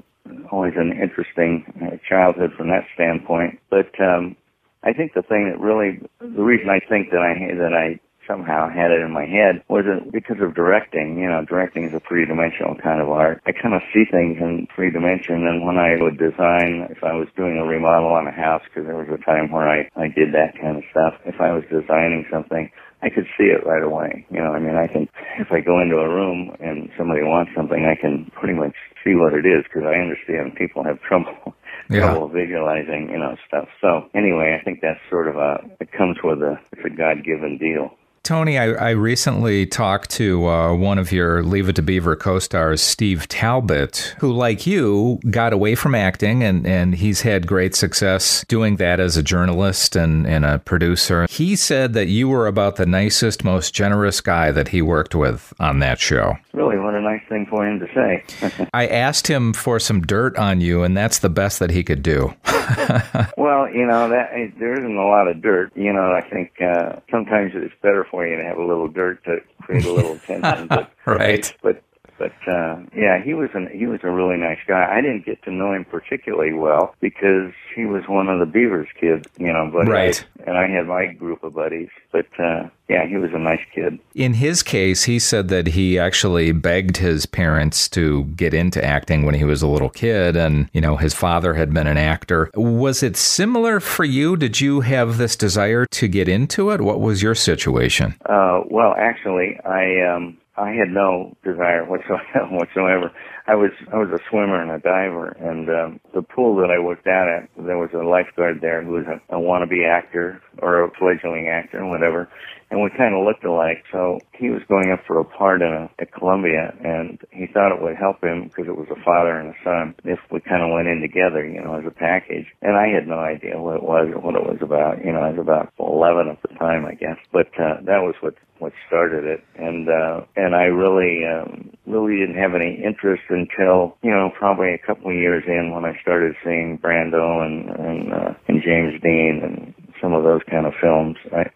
always 0.50 0.74
an 0.76 0.92
interesting 1.00 1.64
uh, 1.82 1.96
childhood 2.08 2.52
from 2.56 2.68
that 2.68 2.86
standpoint. 2.94 3.60
But 3.70 3.98
um, 4.00 4.36
I 4.82 4.92
think 4.92 5.14
the 5.14 5.22
thing 5.22 5.50
that 5.50 5.60
really, 5.60 6.00
the 6.20 6.42
reason 6.42 6.68
I 6.68 6.80
think 6.80 7.10
that 7.10 7.20
I 7.20 7.54
that 7.56 7.74
I 7.74 8.00
somehow 8.26 8.68
had 8.68 8.90
it 8.90 9.00
in 9.00 9.12
my 9.12 9.26
head 9.26 9.62
was 9.68 9.84
it 9.86 10.10
because 10.12 10.40
of 10.40 10.54
directing. 10.54 11.18
You 11.18 11.28
know, 11.28 11.44
directing 11.44 11.84
is 11.84 11.94
a 11.94 12.00
three-dimensional 12.00 12.76
kind 12.76 13.00
of 13.00 13.08
art. 13.08 13.42
I 13.46 13.52
kind 13.52 13.74
of 13.74 13.82
see 13.92 14.04
things 14.10 14.38
in 14.40 14.66
three 14.74 14.90
dimension, 14.90 15.46
and 15.46 15.64
when 15.64 15.78
I 15.78 15.96
would 16.00 16.18
design, 16.18 16.88
if 16.90 17.04
I 17.04 17.14
was 17.14 17.28
doing 17.36 17.58
a 17.58 17.64
remodel 17.64 18.12
on 18.12 18.26
a 18.26 18.32
house, 18.32 18.62
because 18.64 18.86
there 18.86 18.96
was 18.96 19.08
a 19.08 19.22
time 19.24 19.50
where 19.50 19.68
I 19.68 19.88
I 19.96 20.08
did 20.08 20.32
that 20.34 20.58
kind 20.60 20.76
of 20.76 20.84
stuff. 20.90 21.14
If 21.24 21.40
I 21.40 21.52
was 21.52 21.64
designing 21.70 22.26
something, 22.30 22.70
I 23.04 23.10
could 23.10 23.26
see 23.36 23.44
it 23.44 23.66
right 23.66 23.82
away. 23.82 24.24
You 24.30 24.40
know, 24.40 24.52
I 24.54 24.58
mean, 24.58 24.76
I 24.76 24.86
can, 24.86 25.08
if 25.38 25.52
I 25.52 25.60
go 25.60 25.78
into 25.78 25.96
a 25.96 26.08
room 26.08 26.56
and 26.58 26.88
somebody 26.96 27.20
wants 27.22 27.52
something, 27.54 27.84
I 27.84 28.00
can 28.00 28.30
pretty 28.34 28.54
much 28.54 28.72
see 29.04 29.14
what 29.14 29.34
it 29.34 29.44
is 29.44 29.64
because 29.64 29.84
I 29.84 30.00
understand 30.00 30.56
people 30.56 30.82
have 30.84 31.02
trouble, 31.02 31.54
yeah. 31.90 32.00
trouble 32.00 32.28
visualizing, 32.28 33.10
you 33.10 33.18
know, 33.18 33.36
stuff. 33.46 33.68
So 33.82 34.08
anyway, 34.14 34.58
I 34.58 34.64
think 34.64 34.80
that's 34.80 35.00
sort 35.10 35.28
of 35.28 35.36
a, 35.36 35.60
it 35.80 35.92
comes 35.92 36.16
with 36.24 36.40
a, 36.40 36.58
it's 36.72 36.84
a 36.84 36.88
God-given 36.88 37.58
deal. 37.58 37.92
Tony, 38.24 38.58
I, 38.58 38.72
I 38.72 38.90
recently 38.92 39.66
talked 39.66 40.08
to 40.12 40.46
uh, 40.46 40.74
one 40.74 40.98
of 40.98 41.12
your 41.12 41.42
Leave 41.42 41.68
It 41.68 41.76
to 41.76 41.82
Beaver 41.82 42.16
co 42.16 42.38
stars, 42.38 42.80
Steve 42.80 43.28
Talbot, 43.28 44.16
who, 44.18 44.32
like 44.32 44.66
you, 44.66 45.20
got 45.28 45.52
away 45.52 45.74
from 45.74 45.94
acting 45.94 46.42
and, 46.42 46.66
and 46.66 46.94
he's 46.94 47.20
had 47.20 47.46
great 47.46 47.74
success 47.74 48.42
doing 48.48 48.76
that 48.76 48.98
as 48.98 49.18
a 49.18 49.22
journalist 49.22 49.94
and, 49.94 50.26
and 50.26 50.46
a 50.46 50.58
producer. 50.58 51.26
He 51.28 51.54
said 51.54 51.92
that 51.92 52.06
you 52.06 52.26
were 52.26 52.46
about 52.46 52.76
the 52.76 52.86
nicest, 52.86 53.44
most 53.44 53.74
generous 53.74 54.22
guy 54.22 54.50
that 54.52 54.68
he 54.68 54.80
worked 54.80 55.14
with 55.14 55.52
on 55.60 55.80
that 55.80 56.00
show. 56.00 56.38
Really, 56.54 56.78
what 56.78 56.94
a 56.94 57.02
nice 57.02 57.22
thing 57.28 57.44
for 57.44 57.68
him 57.68 57.78
to 57.78 57.86
say. 57.92 58.68
I 58.72 58.86
asked 58.86 59.26
him 59.26 59.52
for 59.52 59.78
some 59.78 60.00
dirt 60.00 60.34
on 60.38 60.62
you, 60.62 60.82
and 60.82 60.96
that's 60.96 61.18
the 61.18 61.28
best 61.28 61.58
that 61.58 61.70
he 61.70 61.84
could 61.84 62.02
do. 62.02 62.32
well, 63.36 63.68
you 63.68 63.86
know, 63.86 64.08
that 64.08 64.30
there 64.58 64.78
isn't 64.78 64.96
a 64.96 65.06
lot 65.06 65.28
of 65.28 65.42
dirt. 65.42 65.72
You 65.76 65.92
know, 65.92 66.12
I 66.12 66.20
think 66.28 66.60
uh, 66.60 67.00
sometimes 67.10 67.52
it's 67.54 67.74
better 67.82 68.06
for 68.10 68.26
you 68.26 68.36
to 68.36 68.44
have 68.44 68.58
a 68.58 68.64
little 68.64 68.88
dirt 68.88 69.24
to 69.24 69.38
create 69.62 69.84
a 69.84 69.92
little 69.92 70.18
tension. 70.26 70.68
But, 70.68 70.90
right. 71.06 71.54
But 71.62 71.82
but 72.18 72.32
uh, 72.46 72.78
yeah, 72.94 73.22
he 73.22 73.34
was 73.34 73.50
an 73.54 73.68
he 73.72 73.86
was 73.86 74.00
a 74.02 74.10
really 74.10 74.36
nice 74.36 74.58
guy. 74.66 74.88
I 74.90 75.00
didn't 75.00 75.24
get 75.24 75.42
to 75.44 75.50
know 75.50 75.72
him 75.72 75.84
particularly 75.84 76.52
well 76.52 76.94
because 77.00 77.52
he 77.74 77.84
was 77.84 78.04
one 78.08 78.28
of 78.28 78.38
the 78.38 78.46
Beavers 78.46 78.88
kids, 78.98 79.26
you 79.38 79.52
know. 79.52 79.70
But 79.72 79.88
right. 79.88 80.24
I, 80.40 80.42
and 80.48 80.58
I 80.58 80.68
had 80.68 80.86
my 80.86 81.06
group 81.06 81.42
of 81.42 81.54
buddies. 81.54 81.88
But 82.12 82.26
uh, 82.38 82.68
yeah, 82.88 83.06
he 83.06 83.16
was 83.16 83.30
a 83.32 83.38
nice 83.38 83.60
kid. 83.74 83.98
In 84.14 84.34
his 84.34 84.62
case, 84.62 85.04
he 85.04 85.18
said 85.18 85.48
that 85.48 85.68
he 85.68 85.98
actually 85.98 86.52
begged 86.52 86.98
his 86.98 87.26
parents 87.26 87.88
to 87.90 88.24
get 88.24 88.54
into 88.54 88.84
acting 88.84 89.24
when 89.24 89.34
he 89.34 89.44
was 89.44 89.62
a 89.62 89.66
little 89.66 89.90
kid, 89.90 90.36
and 90.36 90.68
you 90.72 90.80
know 90.80 90.96
his 90.96 91.14
father 91.14 91.54
had 91.54 91.72
been 91.72 91.86
an 91.86 91.98
actor. 91.98 92.50
Was 92.54 93.02
it 93.02 93.16
similar 93.16 93.80
for 93.80 94.04
you? 94.04 94.36
Did 94.36 94.60
you 94.60 94.80
have 94.82 95.18
this 95.18 95.36
desire 95.36 95.86
to 95.86 96.08
get 96.08 96.28
into 96.28 96.70
it? 96.70 96.80
What 96.80 97.00
was 97.00 97.22
your 97.22 97.34
situation? 97.34 98.14
Uh, 98.26 98.62
well, 98.70 98.94
actually, 98.96 99.58
I. 99.64 100.00
Um, 100.00 100.38
I 100.56 100.70
had 100.70 100.88
no 100.90 101.36
desire 101.44 101.84
whatsoever. 101.88 103.10
I 103.46 103.54
was 103.54 103.70
I 103.92 103.96
was 103.96 104.08
a 104.12 104.20
swimmer 104.30 104.62
and 104.62 104.70
a 104.70 104.78
diver, 104.78 105.28
and 105.40 105.68
um, 105.68 106.00
the 106.14 106.22
pool 106.22 106.56
that 106.56 106.70
I 106.70 106.78
worked 106.82 107.06
out 107.06 107.28
at, 107.28 107.48
there 107.56 107.78
was 107.78 107.90
a 107.94 108.06
lifeguard 108.06 108.60
there 108.60 108.82
who 108.82 108.92
was 108.92 109.06
a, 109.06 109.36
a 109.36 109.40
wannabe 109.40 109.88
actor 109.88 110.40
or 110.58 110.84
a 110.84 110.90
fledgling 110.98 111.48
actor, 111.48 111.80
or 111.82 111.90
whatever, 111.90 112.28
and 112.74 112.82
we 112.82 112.90
kind 112.90 113.14
of 113.14 113.24
looked 113.24 113.44
alike. 113.44 113.84
So 113.92 114.18
he 114.34 114.50
was 114.50 114.60
going 114.68 114.90
up 114.90 115.06
for 115.06 115.20
a 115.20 115.24
part 115.24 115.62
in 115.62 115.70
a, 115.70 115.86
at 116.02 116.12
Columbia, 116.12 116.74
and 116.82 117.22
he 117.30 117.46
thought 117.46 117.70
it 117.70 117.80
would 117.80 117.94
help 117.94 118.18
him 118.22 118.50
because 118.50 118.66
it 118.66 118.76
was 118.76 118.90
a 118.90 118.98
father 119.04 119.38
and 119.38 119.54
a 119.54 119.58
son 119.62 119.94
if 120.02 120.18
we 120.32 120.40
kind 120.40 120.60
of 120.60 120.74
went 120.74 120.88
in 120.88 121.00
together, 121.00 121.46
you 121.46 121.62
know, 121.62 121.78
as 121.78 121.86
a 121.86 121.94
package. 121.94 122.46
And 122.62 122.74
I 122.74 122.88
had 122.90 123.06
no 123.06 123.22
idea 123.22 123.62
what 123.62 123.76
it 123.76 123.86
was 123.86 124.10
or 124.10 124.18
what 124.18 124.34
it 124.34 124.42
was 124.42 124.58
about. 124.60 125.04
You 125.04 125.12
know, 125.12 125.22
I 125.22 125.30
was 125.30 125.38
about 125.38 125.70
11 125.78 126.34
at 126.34 126.42
the 126.42 126.50
time, 126.58 126.84
I 126.84 126.94
guess. 126.94 127.16
But 127.30 127.54
uh, 127.54 127.78
that 127.86 128.02
was 128.02 128.16
what 128.20 128.34
what 128.58 128.72
started 128.86 129.24
it, 129.24 129.42
and 129.56 129.88
uh, 129.88 130.22
and 130.36 130.54
I 130.54 130.70
really 130.70 131.26
um, 131.26 131.74
really 131.86 132.16
didn't 132.16 132.38
have 132.40 132.54
any 132.54 132.80
interest 132.82 133.24
until 133.28 133.98
you 134.00 134.10
know 134.10 134.30
probably 134.38 134.72
a 134.72 134.78
couple 134.78 135.10
of 135.10 135.16
years 135.16 135.42
in 135.46 135.72
when 135.74 135.84
I 135.84 135.98
started 136.00 136.36
seeing 136.44 136.78
Brando 136.78 137.44
and 137.44 137.68
and, 137.68 138.12
uh, 138.12 138.32
and 138.46 138.62
James 138.62 139.02
Dean 139.02 139.42
and 139.42 139.74
some 140.00 140.12
of 140.12 140.22
those 140.22 140.42
kind 140.50 140.66
of 140.66 140.74
films, 140.80 141.16
I 141.32 141.48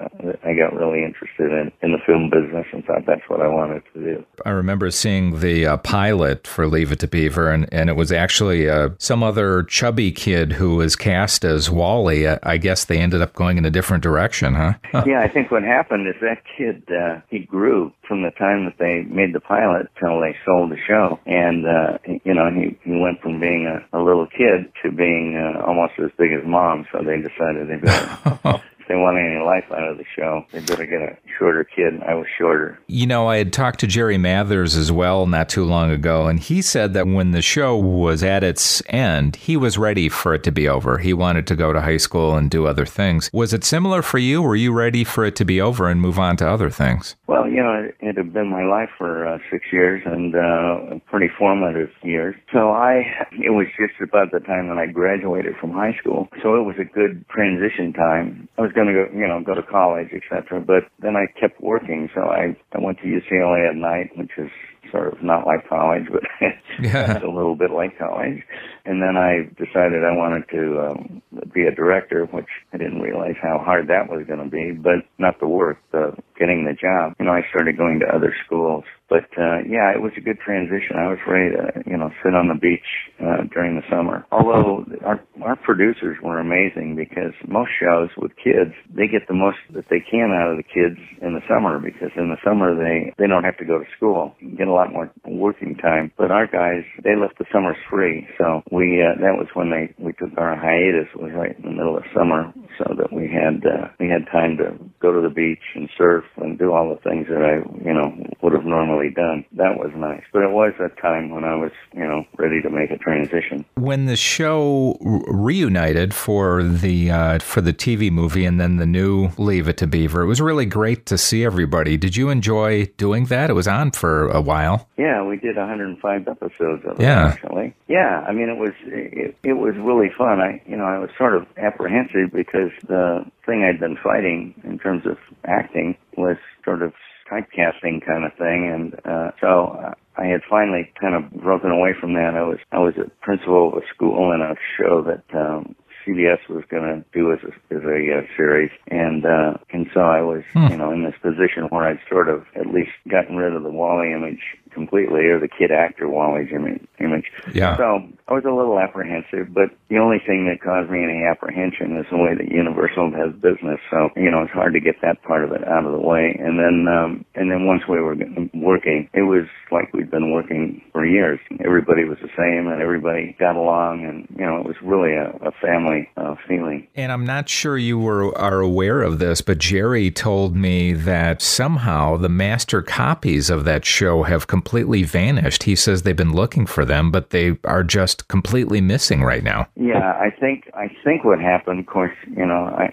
I 0.45 0.55
got 0.55 0.75
really 0.75 1.05
interested 1.05 1.53
in 1.53 1.73
in 1.83 1.93
the 1.93 1.99
film 2.07 2.31
business 2.31 2.67
and 2.73 2.85
thought 2.85 3.07
that's 3.07 3.29
what 3.29 3.41
I 3.41 3.49
wanted 3.49 3.83
to 3.95 4.01
do. 4.01 4.25
I 4.45 4.51
remember 4.51 4.91
seeing 4.91 5.41
the 5.41 5.67
uh, 5.67 5.77
pilot 5.79 6.47
for 6.47 6.67
Leave 6.67 6.93
It 6.93 7.01
to 7.01 7.09
Beaver, 7.09 7.51
and 7.51 7.69
and 7.73 7.89
it 7.89 7.97
was 7.97 8.13
actually 8.13 8.69
uh, 8.69 8.91
some 8.99 9.23
other 9.23 9.63
chubby 9.65 10.13
kid 10.13 10.53
who 10.53 10.77
was 10.77 10.97
cast 10.97 11.45
as 11.45 11.71
Wally. 11.71 12.29
I, 12.29 12.39
I 12.43 12.57
guess 12.57 12.85
they 12.85 12.99
ended 12.99 13.23
up 13.23 13.35
going 13.35 13.59
in 13.59 13.65
a 13.65 13.71
different 13.71 14.03
direction, 14.03 14.55
huh? 14.55 14.75
yeah, 15.07 15.21
I 15.21 15.29
think 15.29 15.51
what 15.51 15.63
happened 15.63 16.09
is 16.09 16.15
that 16.21 16.43
kid 16.57 16.83
uh, 16.91 17.21
he 17.29 17.41
grew 17.41 17.93
from 18.07 18.23
the 18.23 18.31
time 18.31 18.65
that 18.65 18.79
they 18.79 19.03
made 19.03 19.35
the 19.35 19.41
pilot 19.41 19.89
till 20.01 20.21
they 20.21 20.35
sold 20.45 20.71
the 20.71 20.79
show, 20.87 21.19
and 21.27 21.67
uh, 21.67 21.99
you 22.25 22.35
know 22.35 22.51
he 22.51 22.77
he 22.85 22.99
went 22.99 23.21
from 23.21 23.41
being 23.41 23.67
a, 23.67 23.99
a 23.99 24.01
little 24.03 24.27
kid 24.27 24.73
to 24.83 24.91
being 24.91 25.37
uh, 25.37 25.61
almost 25.65 25.95
as 25.99 26.11
big 26.19 26.33
as 26.33 26.47
mom. 26.47 26.87
So 26.93 27.03
they 27.03 27.17
decided 27.17 27.69
they 27.69 27.77
better 27.77 28.63
they 28.89 28.97
want 28.97 29.19
any 29.19 29.43
life 29.45 29.65
out 29.71 29.89
of 29.89 29.99
the 29.99 30.05
show, 30.17 30.45
they 30.53 30.61
better 30.61 30.87
get 30.87 31.01
a 31.01 31.17
shorter 31.39 31.65
kid. 31.65 32.03
I 32.03 32.15
was 32.15 32.27
shorter. 32.39 32.79
You 32.87 33.07
know, 33.07 33.29
I 33.29 33.39
had 33.39 33.53
talked 33.53 33.81
to 33.81 33.87
Jerry 33.87 34.19
Mathers 34.19 34.77
as 34.77 34.91
well 34.91 35.27
not 35.27 35.49
too 35.49 35.65
long 35.65 35.91
ago, 35.91 36.27
and 36.27 36.41
he 36.41 36.63
said 36.63 36.95
that 36.95 37.07
when 37.07 37.33
the 37.33 37.43
show 37.43 37.77
was 37.77 38.23
at 38.23 38.43
its 38.43 38.83
end, 38.89 39.37
he 39.37 39.57
was 39.57 39.79
ready 39.79 40.09
for 40.09 40.35
it 40.35 40.43
to 40.45 40.53
be 40.53 40.69
over. 40.69 40.99
He 40.99 41.13
wanted 41.13 41.47
to 41.49 41.57
go 41.57 41.73
to 41.73 41.81
high 41.81 41.97
school 41.99 42.35
and 42.35 42.51
do 42.51 42.67
other 42.67 42.87
things. 42.87 43.31
Was 43.33 43.53
it 43.53 43.65
similar 43.65 44.03
for 44.03 44.19
you? 44.19 44.43
Were 44.43 44.57
you 44.57 44.73
ready 44.73 45.05
for 45.05 45.25
it 45.25 45.37
to 45.37 45.45
be 45.45 45.61
over 45.61 45.89
and 45.89 46.01
move 46.01 46.19
on 46.19 46.37
to 46.39 46.49
other 46.49 46.71
things? 46.71 47.17
Well, 47.27 47.49
you 47.49 47.63
know, 47.63 47.75
it, 47.75 47.97
it 48.01 48.17
had 48.17 48.33
been 48.33 48.49
my 48.49 48.65
life 48.65 48.91
for 48.97 49.27
uh, 49.27 49.39
six 49.51 49.67
years 49.73 50.03
and 50.07 50.35
uh, 50.35 50.99
pretty 51.11 51.29
formative 51.39 51.91
years. 52.03 52.35
So 52.53 52.71
I, 52.71 53.05
it 53.33 53.51
was 53.51 53.67
just 53.79 54.01
about 54.01 54.33
the 54.33 54.41
time 54.41 54.69
that 54.69 54.79
I 54.79 54.87
graduated 54.87 55.57
from 55.61 55.73
high 55.73 55.97
school. 56.01 56.29
So 56.43 56.57
it 56.57 56.65
was 56.65 56.77
a 56.79 56.85
good 56.85 57.25
transition 57.29 57.93
time. 57.93 58.49
I 58.59 58.63
was 58.63 58.73
going 58.79 58.95
to 58.95 58.95
go, 58.95 59.19
you 59.19 59.27
know, 59.27 59.43
go 59.43 59.55
to 59.55 59.63
college, 59.63 60.09
etc. 60.15 60.61
But 60.61 60.85
then 61.01 61.17
I 61.17 61.27
kept 61.39 61.61
working, 61.61 62.09
so 62.15 62.23
I 62.23 62.55
I 62.73 62.79
went 62.79 62.99
to 62.99 63.05
UCLA 63.05 63.69
at 63.69 63.75
night, 63.75 64.17
which 64.17 64.31
is 64.39 64.51
sort 64.91 65.13
of 65.13 65.23
not 65.23 65.47
like 65.47 65.69
college, 65.69 66.07
but 66.11 66.23
yeah. 66.81 67.17
it's 67.17 67.25
a 67.25 67.29
little 67.29 67.57
bit 67.57 67.71
like 67.71 67.99
college. 67.99 68.43
And 68.85 69.03
then 69.03 69.17
I 69.17 69.51
decided 69.59 70.05
I 70.05 70.17
wanted 70.17 70.49
to 70.51 70.63
um, 70.81 71.23
be 71.53 71.65
a 71.65 71.75
director, 71.75 72.25
which 72.27 72.49
I 72.73 72.79
didn't 72.79 73.01
realize 73.01 73.37
how 73.43 73.59
hard 73.59 73.89
that 73.89 74.09
was 74.09 74.27
going 74.27 74.43
to 74.43 74.49
be, 74.49 74.73
but 74.73 75.05
not 75.19 75.41
the 75.41 75.49
work, 75.49 75.79
the 75.93 76.17
getting 76.39 76.65
the 76.65 76.73
job. 76.73 77.15
You 77.19 77.27
know, 77.27 77.33
I 77.33 77.43
started 77.51 77.77
going 77.77 78.01
to 78.01 78.07
other 78.07 78.35
schools 78.47 78.85
but 79.09 79.25
uh, 79.41 79.65
yeah, 79.65 79.89
it 79.97 80.03
was 80.05 80.13
a 80.17 80.21
good 80.21 80.39
transition. 80.39 80.97
I 81.01 81.09
was 81.09 81.19
ready 81.27 81.57
to, 81.57 81.91
you 81.91 81.97
know, 81.97 82.11
sit 82.23 82.35
on 82.35 82.49
the 82.49 82.61
beach 82.61 82.85
uh, 83.21 83.49
during 83.53 83.77
the 83.77 83.87
summer. 83.89 84.27
Although 84.31 84.85
our 85.05 85.21
our 85.45 85.57
producers 85.57 86.19
were 86.23 86.39
amazing 86.39 86.95
because 86.97 87.33
most 87.49 87.71
shows 87.81 88.11
with 88.17 88.37
kids, 88.37 88.77
they 88.93 89.09
get 89.09 89.27
the 89.29 89.35
most 89.35 89.57
that 89.73 89.89
they 89.89 90.05
can 90.05 90.37
out 90.37 90.53
of 90.53 90.59
the 90.61 90.69
kids 90.69 91.01
in 91.23 91.33
the 91.33 91.45
summer 91.49 91.79
because 91.81 92.13
in 92.17 92.29
the 92.29 92.41
summer 92.45 92.77
they 92.77 93.13
they 93.17 93.27
don't 93.27 93.45
have 93.45 93.57
to 93.59 93.65
go 93.65 93.79
to 93.79 93.89
school, 93.97 94.35
you 94.41 94.57
get 94.57 94.69
a 94.69 94.73
lot 94.73 94.93
more 94.93 95.11
working 95.25 95.75
time. 95.77 96.13
But 96.19 96.31
our 96.31 96.47
guys, 96.47 96.85
they 97.03 97.17
left 97.17 97.39
the 97.39 97.49
summers 97.53 97.81
free, 97.89 98.29
so 98.37 98.61
we 98.71 99.01
uh, 99.01 99.17
that 99.25 99.41
was 99.41 99.49
when 99.55 99.71
they 99.73 99.95
we 99.97 100.13
took 100.13 100.37
our 100.37 100.57
hiatus 100.57 101.09
was 101.17 101.33
right 101.33 101.57
in 101.57 101.65
the 101.65 101.77
middle 101.77 101.97
of 101.97 102.05
summer, 102.13 102.53
so 102.77 102.93
that 102.93 103.13
we 103.13 103.25
had 103.25 103.65
uh, 103.65 103.89
we 103.99 104.13
had 104.13 104.29
time 104.29 104.61
to 104.61 104.77
go 105.01 105.13
to 105.17 105.25
the 105.25 105.33
beach 105.33 105.65
and 105.75 105.89
surf 105.97 106.25
and 106.37 106.59
do 106.59 106.73
all 106.73 106.93
the 106.93 107.01
things 107.09 107.27
that 107.33 107.41
I 107.41 107.65
you 107.81 107.95
know 107.95 108.13
would 108.43 108.53
have 108.53 108.69
normally 108.69 108.98
done. 109.07 109.45
That 109.53 109.79
was 109.79 109.93
nice. 109.95 110.23
But 110.33 110.43
it 110.43 110.51
was 110.51 110.73
a 110.81 110.89
time 111.01 111.31
when 111.31 111.45
I 111.45 111.55
was, 111.55 111.73
you 111.95 112.05
know, 112.05 112.25
ready 112.37 112.61
to 112.63 112.71
make 112.71 112.91
a 112.91 112.99
transition. 112.99 113.65
When 113.77 114.07
the 114.07 114.17
show 114.17 114.97
reunited 115.01 116.13
for 116.15 116.63
the 116.63 117.11
uh, 117.11 117.39
for 117.39 117.61
the 117.61 117.73
TV 117.73 118.11
movie 118.11 118.45
and 118.45 118.61
then 118.61 118.77
the 118.77 118.87
new 118.87 119.31
Leave 119.39 119.69
It 119.69 119.77
to 119.79 119.87
Beaver, 119.87 120.23
it 120.23 120.27
was 120.27 120.41
really 120.41 120.67
great 120.67 121.07
to 121.07 121.19
see 121.19 121.45
everybody. 121.45 121.97
Did 121.97 122.17
you 122.17 122.31
enjoy 122.31 122.87
doing 122.97 123.27
that? 123.27 123.51
It 123.51 123.55
was 123.55 123.69
on 123.69 123.93
for 123.93 124.29
a 124.29 124.41
while. 124.41 124.89
Yeah, 124.97 125.23
we 125.25 125.37
did 125.37 125.57
105 125.57 126.29
episodes 126.29 126.85
of 126.85 126.99
it 126.99 127.03
yeah. 127.03 127.29
actually. 127.29 127.75
Yeah, 127.87 128.25
I 128.29 128.33
mean 128.33 128.49
it 128.49 128.59
was 128.59 128.73
it, 128.85 129.37
it 129.43 129.55
was 129.55 129.75
really 129.77 130.11
fun. 130.17 130.41
I 130.41 130.63
you 130.67 130.77
know, 130.77 130.85
I 130.85 130.99
was 130.99 131.11
sort 131.17 131.37
of 131.37 131.47
apprehensive 131.57 132.33
because 132.33 132.71
the 132.87 133.25
thing 133.47 133.65
I'd 133.65 133.81
been 133.81 133.97
fighting 133.97 134.55
in 134.65 134.79
terms 134.79 135.07
of 135.07 135.17
acting 135.45 135.97
was 136.17 136.37
sort 136.65 136.83
of 136.83 136.93
typecasting 137.31 138.05
kind 138.05 138.25
of 138.25 138.33
thing, 138.35 138.71
and 138.73 138.95
uh, 139.05 139.31
so 139.41 139.79
uh, 139.81 139.95
I 140.17 140.27
had 140.27 140.41
finally 140.49 140.93
kind 141.01 141.15
of 141.15 141.31
broken 141.43 141.71
away 141.71 141.95
from 141.99 142.15
that. 142.15 142.35
I 142.35 142.43
was 142.43 142.59
I 142.73 142.79
was 142.79 142.95
a 142.97 143.11
principal 143.23 143.73
of 143.73 143.83
a 143.83 143.87
school 143.95 144.33
in 144.33 144.41
a 144.41 144.55
show 144.77 145.03
that 145.03 145.25
um, 145.39 145.75
CBS 146.07 146.49
was 146.49 146.65
going 146.71 146.83
to 146.83 147.05
do 147.13 147.33
as 147.33 147.39
a, 147.45 147.75
as 147.75 147.83
a 147.85 148.19
uh, 148.19 148.37
series, 148.37 148.71
and 148.89 149.25
uh, 149.25 149.55
and 149.71 149.87
so 149.93 150.01
I 150.01 150.23
was 150.23 150.43
hmm. 150.53 150.69
you 150.69 150.77
know 150.77 150.93
in 150.93 151.05
this 151.05 151.15
position 151.21 151.65
where 151.71 151.85
I'd 151.85 152.01
sort 152.09 152.29
of 152.29 152.45
at 152.57 152.67
least 152.67 152.91
gotten 153.09 153.37
rid 153.37 153.55
of 153.55 153.63
the 153.63 153.71
Wally 153.71 154.13
image 154.13 154.43
completely, 154.71 155.27
or 155.27 155.39
the 155.39 155.49
kid 155.49 155.71
actor 155.71 156.09
Wally's 156.09 156.51
image. 156.53 156.87
image. 156.99 157.31
Yeah. 157.53 157.77
So 157.77 158.09
I 158.29 158.35
was 158.35 158.45
a 158.45 158.53
little 158.53 158.79
apprehensive, 158.79 159.55
but 159.55 159.73
the 159.89 159.97
only 159.97 160.19
thing 160.21 160.45
that 160.53 160.61
caused 160.61 160.91
me 160.91 161.03
any 161.03 161.25
apprehension 161.25 161.97
is 161.97 162.05
the 162.11 162.19
way 162.19 162.37
that 162.37 162.53
Universal 162.53 163.13
has 163.17 163.33
business. 163.41 163.81
So 163.91 164.11
you 164.17 164.31
know, 164.31 164.43
it's 164.43 164.53
hard 164.53 164.75
to 164.75 164.81
get 164.81 165.01
that 165.01 165.23
part 165.23 165.45
of 165.45 165.53
it 165.53 165.67
out 165.67 165.87
of 165.87 165.93
the 165.93 166.07
way. 166.07 166.37
And 166.39 166.59
then 166.59 166.87
um, 166.93 167.25
and 167.35 167.51
then 167.51 167.67
once 167.67 167.83
we 167.89 167.99
were 168.01 168.17
working, 168.53 169.09
it 169.15 169.23
was 169.23 169.47
like 169.73 169.93
we'd 169.95 170.11
been 170.11 170.31
working 170.31 170.83
for 170.93 171.07
years. 171.07 171.41
Everybody 171.65 172.05
was 172.05 172.19
the 172.21 172.29
same, 172.37 172.69
and 172.69 172.83
everybody 172.83 173.35
got 173.39 173.57
along, 173.57 174.05
and 174.05 174.29
you 174.39 174.45
know, 174.45 174.61
it 174.61 174.67
was 174.67 174.77
really 174.83 175.15
a, 175.15 175.31
a 175.41 175.53
family 175.63 176.09
uh, 176.19 176.35
feeling. 176.47 176.87
And 176.95 177.11
I'm 177.11 177.25
not 177.25 177.49
sure 177.49 177.79
you 177.79 177.99
were 177.99 178.37
are 178.37 178.61
aware 178.61 179.01
of 179.01 179.19
this, 179.19 179.41
but 179.41 179.57
Jerry 179.57 180.11
told 180.11 180.55
me 180.55 180.93
that 180.93 181.41
somehow 181.41 182.19
the 182.19 182.29
master 182.29 182.83
copies 182.83 183.49
of 183.49 183.65
that 183.65 183.87
show 183.87 184.25
have 184.25 184.47
completely 184.47 185.03
vanished. 185.03 185.63
He 185.63 185.75
says 185.75 186.03
they've 186.03 186.15
been 186.15 186.35
looking 186.35 186.67
for 186.67 186.85
them, 186.85 187.11
but 187.11 187.31
they 187.31 187.59
are 187.65 187.83
just 187.83 188.18
completely 188.23 188.81
missing 188.81 189.23
right 189.23 189.43
now. 189.43 189.69
Yeah, 189.77 190.13
I 190.13 190.31
think 190.31 190.71
I 190.75 190.89
think 191.05 191.25
what 191.25 191.41
happened. 191.41 191.81
Of 191.81 191.87
course, 191.87 192.15
you 192.27 192.47
know, 192.47 192.65
I, 192.65 192.93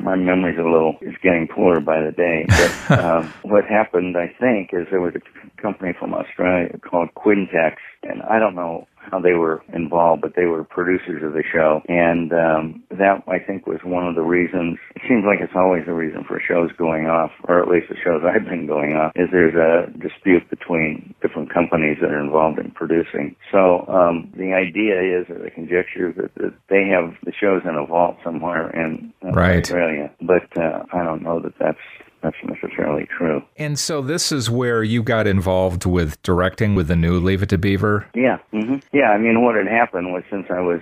my 0.00 0.16
memory's 0.16 0.58
a 0.58 0.62
little 0.62 0.96
is 1.00 1.14
getting 1.22 1.48
poorer 1.48 1.80
by 1.80 2.02
the 2.02 2.12
day. 2.12 2.46
But 2.48 2.98
um, 3.04 3.32
what 3.42 3.64
happened, 3.64 4.16
I 4.16 4.34
think, 4.40 4.70
is 4.72 4.86
there 4.90 5.00
was 5.00 5.14
a 5.14 5.60
company 5.62 5.92
from 5.98 6.14
Australia 6.14 6.78
called 6.78 7.10
Quintex, 7.14 7.76
and 8.02 8.22
I 8.22 8.38
don't 8.38 8.54
know 8.54 8.86
how 9.10 9.20
they 9.20 9.32
were 9.32 9.62
involved, 9.72 10.22
but 10.22 10.34
they 10.36 10.46
were 10.46 10.64
producers 10.64 11.22
of 11.22 11.32
the 11.32 11.42
show. 11.42 11.82
And 11.88 12.32
um, 12.32 12.82
that, 12.90 13.22
I 13.28 13.38
think, 13.38 13.66
was 13.66 13.80
one 13.84 14.06
of 14.06 14.14
the 14.14 14.22
reasons. 14.22 14.78
It 14.94 15.02
seems 15.08 15.24
like 15.24 15.40
it's 15.40 15.56
always 15.56 15.84
a 15.86 15.92
reason 15.92 16.24
for 16.24 16.40
shows 16.40 16.70
going 16.76 17.06
off, 17.06 17.30
or 17.44 17.62
at 17.62 17.68
least 17.68 17.88
the 17.88 17.96
shows 18.02 18.22
I've 18.24 18.44
been 18.44 18.66
going 18.66 18.94
off, 18.94 19.12
is 19.14 19.28
there's 19.30 19.54
a 19.54 19.90
dispute 19.98 20.48
between 20.50 21.14
different 21.22 21.52
companies 21.52 21.98
that 22.00 22.10
are 22.10 22.22
involved 22.22 22.58
in 22.58 22.70
producing. 22.70 23.36
So 23.52 23.86
um, 23.88 24.32
the 24.36 24.52
idea 24.52 25.00
is, 25.00 25.28
or 25.30 25.38
the 25.38 25.50
conjecture, 25.50 26.12
that, 26.16 26.34
that 26.36 26.54
they 26.68 26.88
have 26.88 27.14
the 27.24 27.32
shows 27.32 27.62
in 27.64 27.74
a 27.74 27.86
vault 27.86 28.16
somewhere 28.24 28.70
in 28.70 29.12
uh, 29.24 29.32
right. 29.32 29.62
Australia. 29.62 30.10
But 30.20 30.56
uh, 30.56 30.84
I 30.92 31.02
don't 31.02 31.22
know 31.22 31.40
that 31.40 31.54
that's 31.58 31.78
that's 32.26 32.62
necessarily 32.62 33.06
true. 33.16 33.42
And 33.56 33.78
so 33.78 34.02
this 34.02 34.32
is 34.32 34.50
where 34.50 34.82
you 34.82 35.02
got 35.02 35.26
involved 35.26 35.86
with 35.86 36.20
directing 36.22 36.74
with 36.74 36.88
the 36.88 36.96
new 36.96 37.20
Leave 37.20 37.42
It 37.42 37.48
to 37.50 37.58
Beaver? 37.58 38.06
Yeah. 38.14 38.38
Mm-hmm. 38.52 38.76
Yeah, 38.92 39.10
I 39.10 39.18
mean, 39.18 39.42
what 39.42 39.54
had 39.54 39.68
happened 39.68 40.12
was 40.12 40.24
since 40.30 40.46
I 40.50 40.60
was 40.60 40.80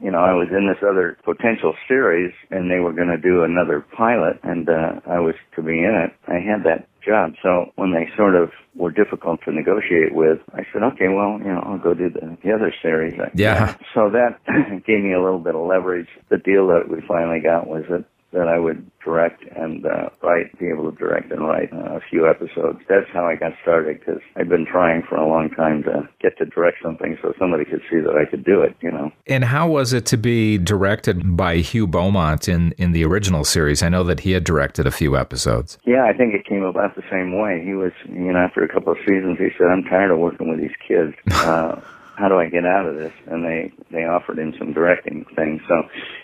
you 0.00 0.10
know, 0.10 0.18
I 0.18 0.32
was 0.32 0.48
in 0.50 0.66
this 0.66 0.82
other 0.82 1.16
potential 1.24 1.74
series 1.86 2.34
and 2.50 2.70
they 2.70 2.80
were 2.80 2.92
going 2.92 3.08
to 3.08 3.16
do 3.16 3.44
another 3.44 3.80
pilot 3.80 4.38
and 4.42 4.68
uh, 4.68 5.00
I 5.06 5.20
was 5.20 5.34
to 5.54 5.62
be 5.62 5.78
in 5.78 5.94
it. 5.94 6.12
I 6.26 6.40
had 6.40 6.64
that 6.64 6.88
job. 7.04 7.34
So 7.42 7.72
when 7.76 7.92
they 7.92 8.08
sort 8.16 8.34
of 8.34 8.50
were 8.74 8.90
difficult 8.90 9.40
to 9.44 9.52
negotiate 9.52 10.14
with, 10.14 10.40
I 10.54 10.66
said, 10.72 10.82
okay, 10.82 11.08
well, 11.08 11.38
you 11.38 11.52
know, 11.52 11.62
I'll 11.64 11.78
go 11.78 11.94
do 11.94 12.10
the, 12.10 12.36
the 12.42 12.52
other 12.52 12.74
series. 12.82 13.18
Yeah. 13.34 13.76
So 13.94 14.10
that 14.10 14.40
gave 14.86 15.04
me 15.04 15.12
a 15.12 15.22
little 15.22 15.38
bit 15.38 15.54
of 15.54 15.64
leverage. 15.66 16.08
The 16.28 16.38
deal 16.38 16.66
that 16.68 16.88
we 16.88 17.00
finally 17.06 17.40
got 17.40 17.68
was 17.68 17.84
that 17.88 18.04
that 18.32 18.48
I 18.48 18.58
would 18.58 18.90
direct 19.04 19.44
and 19.56 19.86
uh, 19.86 20.10
write, 20.22 20.58
be 20.58 20.68
able 20.68 20.90
to 20.90 20.96
direct 20.96 21.30
and 21.30 21.46
write 21.46 21.72
uh, 21.72 21.96
a 21.96 22.00
few 22.10 22.28
episodes. 22.28 22.80
That's 22.88 23.08
how 23.12 23.24
I 23.24 23.36
got 23.36 23.52
started 23.62 24.00
because 24.00 24.20
I've 24.34 24.48
been 24.48 24.66
trying 24.66 25.02
for 25.08 25.16
a 25.16 25.26
long 25.26 25.48
time 25.50 25.84
to 25.84 26.08
get 26.20 26.36
to 26.38 26.44
direct 26.44 26.78
something 26.82 27.16
so 27.22 27.32
somebody 27.38 27.64
could 27.64 27.82
see 27.90 28.00
that 28.00 28.16
I 28.16 28.28
could 28.28 28.44
do 28.44 28.62
it, 28.62 28.76
you 28.80 28.90
know. 28.90 29.12
And 29.26 29.44
how 29.44 29.68
was 29.68 29.92
it 29.92 30.06
to 30.06 30.16
be 30.16 30.58
directed 30.58 31.36
by 31.36 31.58
Hugh 31.58 31.86
Beaumont 31.86 32.48
in, 32.48 32.72
in 32.72 32.92
the 32.92 33.04
original 33.04 33.44
series? 33.44 33.82
I 33.82 33.88
know 33.88 34.02
that 34.04 34.20
he 34.20 34.32
had 34.32 34.44
directed 34.44 34.86
a 34.86 34.90
few 34.90 35.16
episodes. 35.16 35.78
Yeah, 35.84 36.04
I 36.04 36.12
think 36.12 36.34
it 36.34 36.44
came 36.44 36.64
about 36.64 36.96
the 36.96 37.04
same 37.10 37.38
way. 37.38 37.62
He 37.64 37.74
was, 37.74 37.92
you 38.06 38.32
know, 38.32 38.38
after 38.38 38.62
a 38.64 38.68
couple 38.68 38.92
of 38.92 38.98
seasons, 39.06 39.38
he 39.38 39.48
said, 39.56 39.68
I'm 39.68 39.84
tired 39.84 40.10
of 40.10 40.18
working 40.18 40.50
with 40.50 40.60
these 40.60 40.76
kids. 40.86 41.14
Uh, 41.46 41.80
how 42.16 42.28
do 42.28 42.38
I 42.38 42.48
get 42.48 42.64
out 42.64 42.86
of 42.86 42.96
this? 42.96 43.12
And 43.26 43.44
they 43.44 43.72
they 43.90 44.04
offered 44.04 44.38
him 44.38 44.54
some 44.58 44.72
directing 44.72 45.24
things. 45.36 45.60
So 45.68 45.82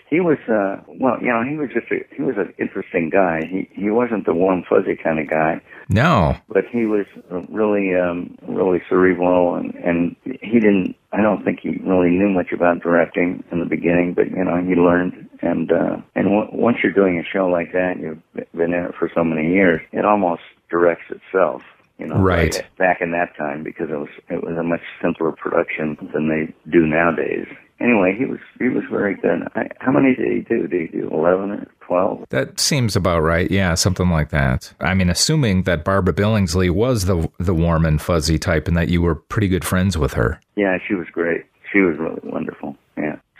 he 0.09 0.19
was 0.19 0.37
uh 0.47 0.81
well, 0.87 1.17
you 1.21 1.27
know, 1.27 1.43
he 1.43 1.55
was 1.55 1.69
just 1.73 1.91
a, 1.91 2.05
he 2.15 2.21
was 2.21 2.35
an 2.37 2.53
interesting 2.59 3.09
guy. 3.09 3.41
He 3.49 3.69
he 3.71 3.89
wasn't 3.89 4.25
the 4.25 4.33
warm 4.33 4.63
fuzzy 4.67 4.95
kind 4.95 5.19
of 5.19 5.29
guy. 5.29 5.61
No. 5.89 6.37
But 6.49 6.65
he 6.71 6.85
was 6.85 7.05
really 7.49 7.95
um 7.95 8.37
really 8.47 8.81
cerebral 8.89 9.55
and 9.55 9.73
and 9.75 10.15
he 10.23 10.59
didn't 10.59 10.95
I 11.11 11.21
don't 11.21 11.43
think 11.43 11.59
he 11.61 11.77
really 11.83 12.09
knew 12.09 12.29
much 12.29 12.51
about 12.51 12.81
directing 12.81 13.43
in 13.51 13.59
the 13.59 13.65
beginning, 13.65 14.13
but 14.13 14.29
you 14.29 14.43
know, 14.43 14.57
he 14.63 14.75
learned 14.75 15.29
and 15.41 15.71
uh 15.71 15.97
and 16.15 16.25
w- 16.25 16.49
once 16.51 16.77
you're 16.83 16.93
doing 16.93 17.19
a 17.19 17.23
show 17.23 17.47
like 17.47 17.71
that, 17.73 17.99
you've 17.99 18.21
been 18.53 18.73
in 18.73 18.85
it 18.85 18.95
for 18.97 19.09
so 19.13 19.23
many 19.23 19.51
years, 19.53 19.81
it 19.91 20.05
almost 20.05 20.41
directs 20.69 21.05
itself 21.09 21.61
you 21.99 22.07
know, 22.07 22.17
right. 22.17 22.63
back 22.77 23.01
in 23.01 23.11
that 23.11 23.35
time 23.37 23.63
because 23.63 23.89
it 23.89 23.95
was 23.95 24.09
it 24.29 24.43
was 24.43 24.57
a 24.57 24.63
much 24.63 24.81
simpler 25.01 25.31
production 25.31 25.97
than 26.13 26.27
they 26.27 26.53
do 26.69 26.85
nowadays. 26.85 27.47
Anyway, 27.83 28.15
he 28.17 28.23
was 28.25 28.39
he 28.59 28.69
was 28.69 28.83
very 28.89 29.15
good. 29.15 29.45
I, 29.55 29.67
how 29.81 29.91
many 29.91 30.15
did 30.15 30.31
he 30.31 30.39
do? 30.39 30.67
Did 30.67 30.89
he 30.89 30.99
do 30.99 31.09
eleven 31.11 31.51
or 31.51 31.67
twelve? 31.81 32.23
That 32.29 32.57
seems 32.57 32.95
about 32.95 33.19
right. 33.19 33.51
Yeah, 33.51 33.75
something 33.75 34.09
like 34.09 34.29
that. 34.29 34.73
I 34.79 34.93
mean, 34.93 35.09
assuming 35.09 35.63
that 35.63 35.83
Barbara 35.83 36.13
Billingsley 36.13 36.69
was 36.69 37.05
the 37.05 37.29
the 37.39 37.53
warm 37.53 37.85
and 37.85 38.01
fuzzy 38.01 38.39
type, 38.39 38.69
and 38.69 38.77
that 38.77 38.87
you 38.87 39.01
were 39.01 39.15
pretty 39.15 39.49
good 39.49 39.65
friends 39.65 39.97
with 39.97 40.13
her. 40.13 40.39
Yeah, 40.55 40.77
she 40.87 40.95
was 40.95 41.07
great. 41.11 41.43
She 41.73 41.79
was 41.79 41.97
really 41.97 42.21
wonderful. 42.23 42.77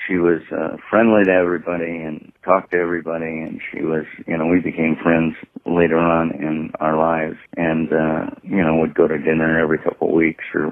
She 0.07 0.17
was 0.17 0.41
uh, 0.51 0.77
friendly 0.89 1.23
to 1.25 1.31
everybody 1.31 2.01
and 2.03 2.31
talked 2.43 2.71
to 2.71 2.77
everybody, 2.77 3.41
and 3.41 3.61
she 3.71 3.81
was, 3.81 4.05
you 4.27 4.37
know, 4.37 4.45
we 4.47 4.59
became 4.59 4.97
friends 5.01 5.35
later 5.65 5.97
on 5.97 6.31
in 6.31 6.71
our 6.79 6.97
lives, 6.97 7.37
and 7.55 7.91
uh, 7.91 8.25
you 8.43 8.63
know, 8.63 8.75
would 8.77 8.95
go 8.95 9.07
to 9.07 9.17
dinner 9.17 9.59
every 9.59 9.77
couple 9.77 10.09
of 10.09 10.13
weeks 10.13 10.43
or 10.53 10.71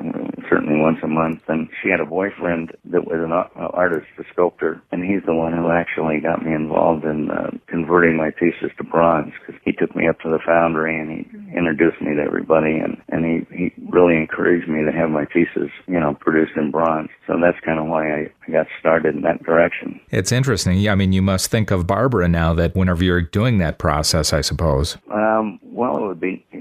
certainly 0.50 0.80
once 0.80 1.00
a 1.04 1.08
month. 1.08 1.42
And 1.48 1.70
she 1.82 1.90
had 1.90 2.00
a 2.00 2.06
boyfriend 2.06 2.72
that 2.86 3.06
was 3.06 3.20
an 3.24 3.32
artist, 3.32 4.08
a 4.20 4.24
sculptor, 4.34 4.82
and 4.92 5.04
he's 5.04 5.24
the 5.26 5.34
one 5.34 5.54
who 5.54 5.72
actually 5.72 6.20
got 6.20 6.44
me 6.44 6.54
involved 6.54 7.06
in 7.06 7.32
uh, 7.32 7.52
converting 7.68 8.18
my 8.18 8.32
pieces 8.32 8.72
to 8.78 8.84
bronze 8.84 9.34
because 9.40 9.60
he 9.64 9.72
took 9.72 9.96
me 9.96 10.08
up 10.08 10.20
to 10.22 10.30
the 10.30 10.40
foundry 10.46 11.00
and 11.00 11.12
he 11.12 11.24
introduced 11.56 12.02
me 12.02 12.16
to 12.16 12.22
everybody, 12.22 12.78
and 12.78 12.98
and 13.10 13.26
he 13.26 13.56
he 13.56 13.74
really 13.90 14.18
encouraged 14.18 14.68
me 14.68 14.84
to 14.84 14.92
have 14.92 15.10
my 15.10 15.26
pieces, 15.26 15.70
you 15.88 16.00
know, 16.00 16.16
produced 16.20 16.54
in 16.56 16.72
bronze. 16.72 17.10
So 17.28 17.34
that's 17.42 17.60
kind 17.66 17.80
of 17.80 17.86
why 17.86 18.08
I, 18.08 18.32
I 18.48 18.52
got 18.52 18.68
started 18.80 19.16
in 19.16 19.22
that 19.22 19.44
direction. 19.44 20.00
It's 20.10 20.32
interesting. 20.32 20.78
Yeah, 20.78 20.94
I 20.94 20.96
mean, 20.96 21.14
you 21.14 21.22
must 21.22 21.52
think 21.52 21.72
of 21.72 21.88
Barbara 21.88 22.28
now 22.28 22.54
that 22.54 22.76
whenever 22.76 23.04
you're 23.04 23.22
doing 23.22 23.58
that 23.60 23.78
process, 23.78 24.34
I 24.34 24.42
suppose. 24.42 24.98
Um, 25.12 25.60
well, 25.64 25.98
it 25.98 26.08
would 26.08 26.20
be. 26.20 26.46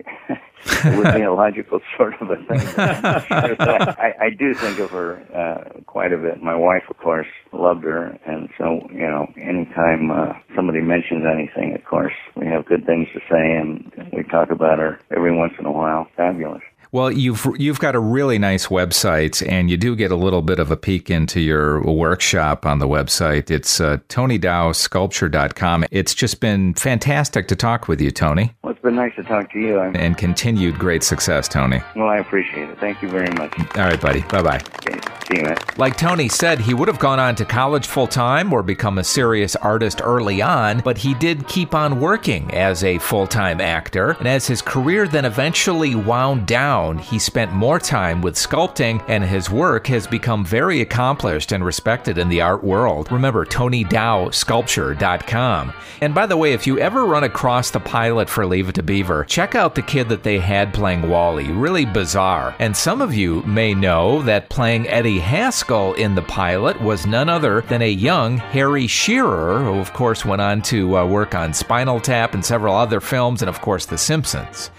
it 0.85 0.97
would 0.97 1.14
be 1.14 1.23
a 1.23 1.32
logical 1.32 1.80
sort 1.97 2.14
of 2.20 2.30
a 2.30 2.37
thing. 2.37 2.75
I, 2.78 4.14
I 4.20 4.30
do 4.30 4.54
think 4.54 4.78
of 4.78 4.90
her 4.90 5.23
uh, 5.35 5.80
quite 5.87 6.12
a 6.12 6.18
bit. 6.18 6.42
My 6.42 6.54
wife, 6.54 6.85
of 6.90 6.99
course, 6.99 7.26
loved 7.52 7.85
her, 7.85 8.18
and 8.26 8.49
so 8.59 8.87
you 8.92 9.09
know, 9.09 9.32
anytime 9.37 10.11
uh, 10.11 10.35
somebody 10.54 10.80
mentions 10.80 11.25
anything, 11.25 11.75
of 11.75 11.85
course, 11.85 12.12
we 12.37 12.47
have 12.47 12.66
good 12.66 12.85
things 12.87 13.09
to 13.14 13.20
say, 13.20 13.52
and 13.52 13.90
we 14.12 14.23
talk 14.25 14.50
about 14.50 14.79
her 14.79 14.99
every 15.11 15.35
once 15.35 15.55
in 15.59 15.67
a 15.67 15.73
while. 15.73 16.09
Fabulous. 16.17 16.62
Well, 16.93 17.12
you've 17.12 17.47
you've 17.57 17.79
got 17.79 17.95
a 17.95 18.00
really 18.00 18.37
nice 18.38 18.67
website, 18.67 19.47
and 19.49 19.71
you 19.71 19.76
do 19.76 19.95
get 19.95 20.11
a 20.11 20.17
little 20.17 20.43
bit 20.43 20.59
of 20.59 20.73
a 20.73 20.76
peek 20.76 21.09
into 21.09 21.38
your 21.40 21.81
workshop 21.83 22.67
on 22.67 22.81
the 22.81 22.88
website. 22.88 23.49
It's 23.49 23.81
uh, 23.81 23.99
TonyDowSculpture.com. 24.09 25.85
It's 25.93 26.14
just 26.14 26.40
been 26.40 26.75
fantastic 26.75 27.47
to 27.49 27.55
talk 27.55 27.87
with 27.87 28.00
you, 28.00 28.11
Tony. 28.11 28.55
Well, 28.64 28.70
it's 28.81 28.87
been 28.87 28.97
nice 28.97 29.15
to 29.17 29.23
talk 29.23 29.53
to 29.53 29.59
you. 29.59 29.79
I'm... 29.79 29.95
And 29.95 30.17
continued 30.17 30.79
great 30.79 31.03
success, 31.03 31.47
Tony. 31.49 31.83
Well, 31.95 32.09
I 32.09 32.17
appreciate 32.17 32.71
it. 32.71 32.81
Thank 32.81 33.03
you 33.03 33.11
very 33.11 33.29
much. 33.35 33.53
All 33.77 33.85
right, 33.85 34.01
buddy. 34.01 34.23
Bye 34.23 34.41
bye. 34.41 34.63
Okay. 34.77 34.99
See 35.29 35.37
you, 35.37 35.43
man. 35.43 35.59
Like 35.77 35.99
Tony 35.99 36.31
said, 36.31 36.59
he 36.59 36.73
would 36.73 36.89
have 36.89 36.99
gone 36.99 37.19
on 37.19 37.35
to 37.37 37.45
college 37.45 37.87
full 37.87 38.07
time 38.07 38.55
or 38.55 38.63
become 38.63 38.97
a 38.97 39.05
serious 39.05 39.55
artist 39.57 40.01
early 40.03 40.41
on, 40.41 40.81
but 40.81 40.97
he 40.97 41.13
did 41.13 41.47
keep 41.47 41.75
on 41.75 42.01
working 42.01 42.51
as 42.55 42.83
a 42.83 42.97
full 42.99 43.27
time 43.27 43.61
actor. 43.61 44.13
And 44.13 44.27
as 44.27 44.47
his 44.47 44.63
career 44.63 45.07
then 45.07 45.27
eventually 45.27 45.95
wound 45.95 46.47
down, 46.47 46.97
he 46.97 47.19
spent 47.19 47.53
more 47.53 47.79
time 47.79 48.23
with 48.23 48.35
sculpting, 48.35 49.05
and 49.09 49.23
his 49.23 49.51
work 49.51 49.89
has 49.89 50.07
become 50.07 50.43
very 50.43 50.81
accomplished 50.81 51.53
and 51.53 51.67
respected 51.67 52.17
in 52.17 52.31
the 52.31 52.41
art 52.41 52.65
world. 52.65 53.13
Remember, 53.13 53.45
TonyDowSculpture.com. 53.45 55.73
And 56.01 56.15
by 56.15 56.25
the 56.25 56.39
way, 56.39 56.55
if 56.55 56.67
you 56.67 56.79
ever 56.79 57.05
run 57.05 57.25
across 57.25 57.71
the 57.71 57.79
pilot 57.79 58.31
for 58.31 58.47
Leave 58.71 58.77
It 58.77 58.83
to 58.83 58.83
Beaver, 58.85 59.25
check 59.25 59.57
out 59.57 59.75
the 59.75 59.83
kid 59.83 60.09
that 60.11 60.23
they 60.23 60.39
had 60.39 60.73
playing 60.73 61.09
Wally. 61.09 61.50
Really 61.50 61.85
bizarre. 61.85 62.55
And 62.61 62.77
some 62.77 63.03
of 63.03 63.12
you 63.12 63.43
may 63.43 63.75
know 63.75 64.23
that 64.23 64.49
playing 64.49 64.87
Eddie 64.87 65.19
Haskell 65.19 65.95
in 65.95 66.15
the 66.15 66.23
pilot 66.23 66.81
was 66.81 67.05
none 67.05 67.29
other 67.29 67.62
than 67.62 67.83
a 67.83 67.91
young 67.91 68.37
Harry 68.37 68.87
Shearer, 68.87 69.65
who, 69.65 69.81
of 69.81 69.93
course, 69.93 70.25
went 70.25 70.41
on 70.41 70.62
to 70.62 70.99
uh, 70.99 71.05
work 71.05 71.35
on 71.35 71.53
Spinal 71.53 71.99
Tap 71.99 72.33
and 72.33 72.45
several 72.45 72.77
other 72.77 73.00
films, 73.00 73.43
and 73.43 73.49
of 73.49 73.61
course, 73.61 73.87
The 73.87 73.99
Simpsons. 73.99 74.71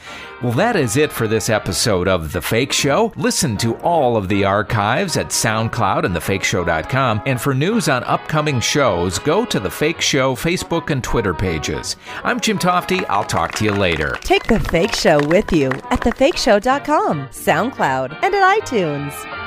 Well, 0.42 0.54
that 0.54 0.76
is 0.76 0.98
it 0.98 1.12
for 1.12 1.28
this 1.28 1.52
episode 1.52 2.08
of 2.08 2.32
The 2.32 2.42
Fake 2.42 2.74
Show. 2.74 3.14
Listen 3.16 3.58
to 3.58 3.76
all 3.82 4.18
of 4.18 4.28
the 4.28 4.44
archives 4.44 5.16
at 5.16 5.28
SoundCloud 5.28 6.04
and 6.04 6.16
thefakeshow.com. 6.16 7.22
And 7.28 7.40
for 7.40 7.54
news 7.54 7.88
on 7.88 8.04
upcoming 8.06 8.60
shows, 8.60 9.20
go 9.20 9.46
to 9.46 9.60
The 9.60 9.70
Fake 9.70 10.02
Show 10.02 10.34
Facebook 10.34 10.90
and 10.90 11.04
Twitter 11.04 11.36
pages. 11.36 11.96
I'm 12.24 12.40
Jim 12.40 12.58
Tofte. 12.58 13.06
I'll 13.08 13.24
talk 13.24 13.52
to 13.56 13.66
you 13.66 13.72
later. 13.72 14.18
Take 14.22 14.46
The 14.46 14.60
Fake 14.60 14.96
Show 14.96 15.24
with 15.28 15.54
you 15.54 15.68
at 15.70 16.02
thefakeshow.com, 16.02 17.28
SoundCloud, 17.28 18.24
and 18.24 18.34
at 18.34 18.62
iTunes. 18.62 19.41